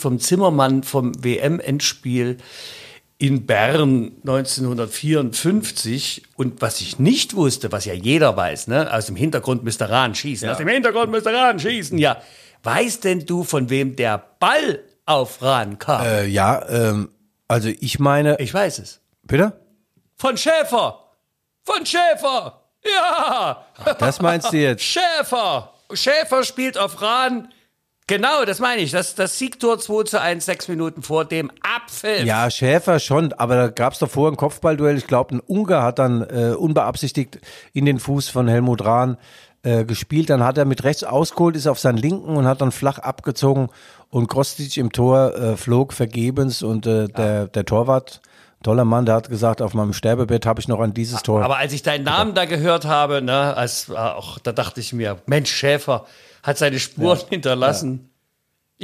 [0.00, 2.38] vom Zimmermann vom WM-Endspiel
[3.18, 9.14] in Bern 1954 und was ich nicht wusste, was ja jeder weiß, ne, aus dem
[9.14, 12.20] Hintergrund müsste Rahn schießen, aus dem Hintergrund müsste Rahn schießen, ja.
[12.64, 16.04] Weißt denn du, von wem der Ball auf Rahn kam?
[16.04, 17.10] Äh, ja, ähm,
[17.46, 19.00] also ich meine, ich weiß es.
[19.22, 19.52] bitte?
[20.16, 21.00] Von Schäfer!
[21.62, 22.60] Von Schäfer!
[22.84, 23.64] Ja!
[23.98, 24.82] Das meinst du jetzt?
[24.84, 25.72] Schäfer!
[25.92, 27.48] Schäfer spielt auf Rahn.
[28.06, 28.90] Genau, das meine ich.
[28.90, 32.26] Das, das Siegtor 2 zu 1, sechs Minuten vor dem Apfel.
[32.26, 34.96] Ja, Schäfer schon, aber da gab es doch vorher ein Kopfballduell.
[34.98, 37.38] Ich glaube, ein Ungar hat dann äh, unbeabsichtigt
[37.72, 39.16] in den Fuß von Helmut Rahn
[39.64, 40.30] äh, gespielt.
[40.30, 43.68] Dann hat er mit rechts ausgeholt, ist auf seinen linken und hat dann flach abgezogen
[44.10, 48.20] und Kostic im Tor äh, flog vergebens und äh, der, der Torwart
[48.62, 51.44] toller Mann, der hat gesagt, auf meinem Sterbebett habe ich noch an dieses Tor.
[51.44, 54.92] Aber als ich deinen Namen da gehört habe, ne, als, äh, auch, da dachte ich
[54.92, 56.06] mir, Mensch, Schäfer
[56.42, 57.26] hat seine Spuren ja.
[57.28, 58.10] hinterlassen.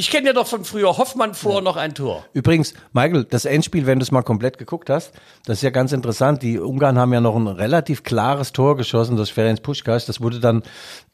[0.00, 1.60] Ich kenne ja doch von früher Hoffmann vor ja.
[1.60, 2.24] noch ein Tor.
[2.32, 5.12] Übrigens, Michael, das Endspiel, wenn du es mal komplett geguckt hast,
[5.44, 6.42] das ist ja ganz interessant.
[6.42, 10.06] Die Ungarn haben ja noch ein relativ klares Tor geschossen, das Ferenc Puschkas.
[10.06, 10.62] Das wurde dann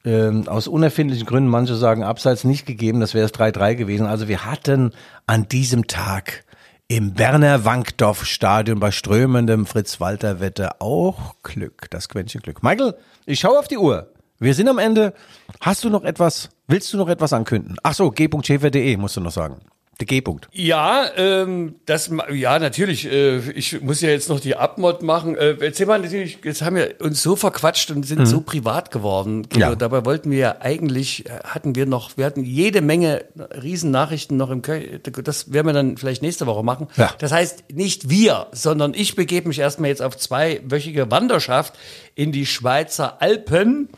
[0.04, 4.06] ähm, aus unerfindlichen Gründen, manche sagen abseits nicht gegeben, das wäre es 3-3 gewesen.
[4.06, 4.92] Also wir hatten
[5.26, 6.44] an diesem Tag
[6.86, 12.62] im Berner Wankdorf-Stadion bei strömendem Fritz-Walter-Wette auch Glück, das Quäntchen Glück.
[12.62, 14.12] Michael, ich schaue auf die Uhr.
[14.38, 15.14] Wir sind am Ende.
[15.60, 17.76] Hast du noch etwas, willst du noch etwas ankündigen?
[17.82, 19.60] Ach so, g.schäfer.de musst du noch sagen.
[19.98, 20.48] Der G-Punkt.
[20.52, 23.10] Ja, ähm, das, ja, natürlich.
[23.10, 25.36] Äh, ich muss ja jetzt noch die Abmod machen.
[25.36, 28.26] Äh, erzähl mal natürlich, jetzt haben wir uns so verquatscht und sind mhm.
[28.26, 29.48] so privat geworden.
[29.56, 29.74] Ja.
[29.74, 34.50] Dabei wollten wir ja eigentlich, äh, hatten wir noch, wir hatten jede Menge Riesennachrichten noch
[34.50, 35.00] im Köln.
[35.24, 36.88] Das werden wir dann vielleicht nächste Woche machen.
[36.98, 37.14] Ja.
[37.18, 41.72] Das heißt, nicht wir, sondern ich begebe mich erstmal jetzt auf zweiwöchige Wanderschaft
[42.14, 43.88] in die Schweizer Alpen.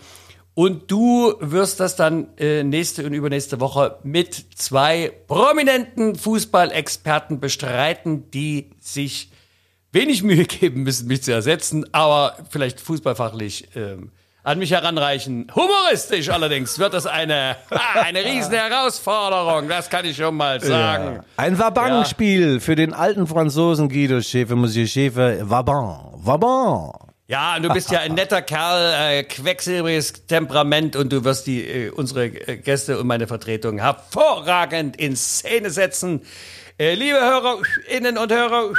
[0.58, 8.28] Und du wirst das dann äh, nächste und übernächste Woche mit zwei prominenten Fußballexperten bestreiten,
[8.32, 9.30] die sich
[9.92, 14.10] wenig Mühe geben müssen, mich zu ersetzen, aber vielleicht fußballfachlich ähm,
[14.42, 15.46] an mich heranreichen.
[15.54, 17.54] Humoristisch allerdings wird das eine,
[17.94, 21.18] eine riesen Herausforderung, das kann ich schon mal sagen.
[21.18, 21.24] Ja.
[21.36, 22.58] Ein Wabang-Spiel ja.
[22.58, 25.48] für den alten Franzosen Guido Schäfer, Monsieur Schäfer.
[25.48, 27.07] Wabang, Wabang.
[27.30, 31.90] Ja, du bist ja ein netter Kerl, äh, quecksilbriges Temperament und du wirst die äh,
[31.90, 36.22] unsere äh, Gäste und meine Vertretung hervorragend in Szene setzen.
[36.78, 38.72] Äh, liebe Hörerinnen und Hörer,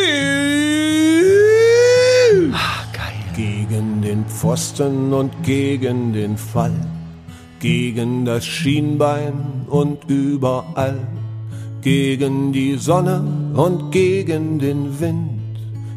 [2.54, 3.04] Ach, geil.
[3.36, 6.74] Gegen den Pfosten und gegen den Fall,
[7.60, 11.00] gegen das Schienbein und überall,
[11.82, 15.43] gegen die Sonne und gegen den Wind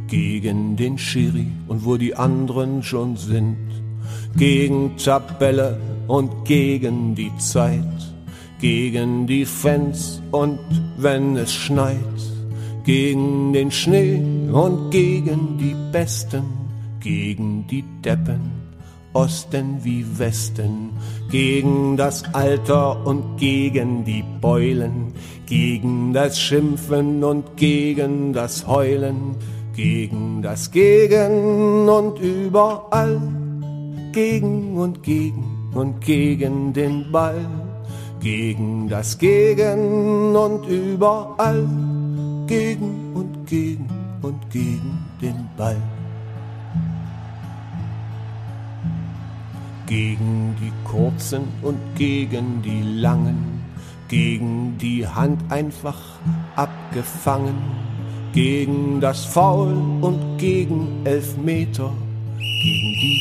[0.08, 3.56] gegen den Schiri und wo die anderen schon sind,
[4.36, 7.82] gegen Tabelle und gegen die Zeit,
[8.60, 10.58] gegen die Fans und
[10.96, 11.96] wenn es schneit,
[12.84, 14.20] gegen den Schnee
[14.52, 16.44] und gegen die Besten,
[17.00, 18.52] gegen die Deppen,
[19.12, 20.90] Osten wie Westen,
[21.30, 25.14] gegen das Alter und gegen die Beulen,
[25.46, 29.36] gegen das Schimpfen und gegen das Heulen,
[29.76, 33.20] gegen das Gegen und überall,
[34.12, 37.46] gegen und gegen und gegen den Ball,
[38.18, 41.68] gegen das Gegen und überall,
[42.46, 43.86] gegen und gegen
[44.22, 45.76] und gegen den Ball.
[49.86, 53.62] Gegen die kurzen und gegen die langen,
[54.08, 56.00] gegen die Hand einfach
[56.56, 57.85] abgefangen
[58.36, 59.72] gegen das Foul
[60.02, 61.90] und gegen Elfmeter,
[62.38, 63.18] gegen die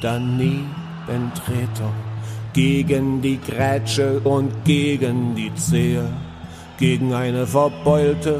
[0.00, 1.90] Danebentreter,
[2.52, 6.08] gegen die Grätsche und gegen die Zehe,
[6.78, 8.38] gegen eine verbeulte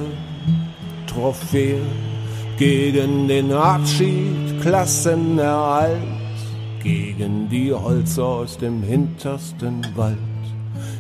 [1.09, 1.81] Trophäe,
[2.59, 5.99] gegen den Abschied Klassenerhalt,
[6.81, 10.17] gegen die Holzer aus dem hintersten Wald,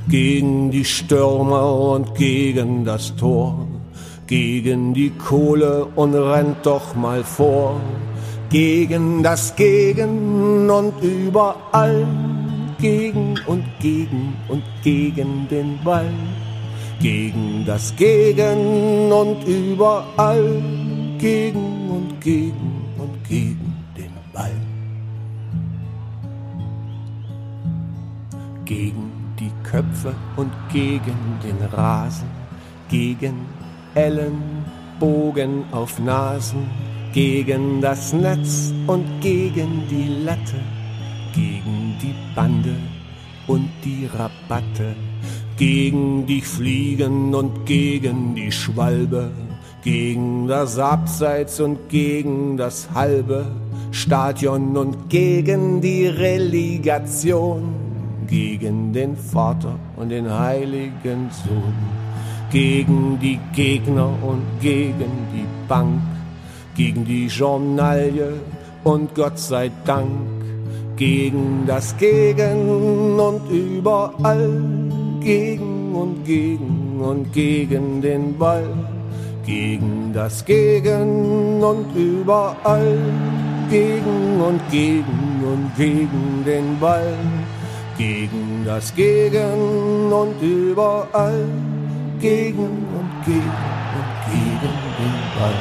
[0.09, 3.65] gegen die Stürmer und gegen das Tor,
[4.27, 7.81] gegen die Kohle und rennt doch mal vor,
[8.51, 12.07] gegen das Gegen und überall,
[12.81, 16.13] gegen und gegen und gegen den Ball,
[17.01, 20.63] gegen das Gegen und überall,
[21.19, 24.51] gegen und gegen und gegen den Ball.
[28.65, 32.29] Gegen die Köpfe und gegen den Rasen,
[32.89, 33.47] gegen
[33.97, 36.69] Ellenbogen auf Nasen,
[37.15, 40.61] gegen das Netz und gegen die Latte,
[41.35, 42.77] gegen die Bande
[43.47, 44.95] und die Rabatte,
[45.57, 49.31] gegen die Fliegen und gegen die Schwalbe,
[49.83, 53.47] gegen das Abseits und gegen das halbe
[53.93, 57.75] Stadion und gegen die Relegation,
[58.27, 62.06] gegen den Vater und den heiligen Sohn,
[62.57, 66.01] gegen die Gegner und gegen die Bank,
[66.75, 68.33] gegen die Journalie
[68.83, 70.09] und Gott sei Dank,
[70.97, 74.49] gegen das Gegen und überall,
[75.21, 78.71] gegen und gegen und gegen den Ball,
[79.45, 82.99] gegen das Gegen und überall,
[83.69, 87.19] gegen und gegen und gegen den Ball,
[87.99, 91.45] gegen das Gegen und überall,
[92.27, 95.55] gegen und gegen und gegen den Ball.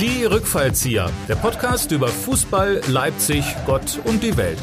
[0.00, 4.60] Die Rückfallzieher, der Podcast über Fußball, Leipzig, Gott und die Welt.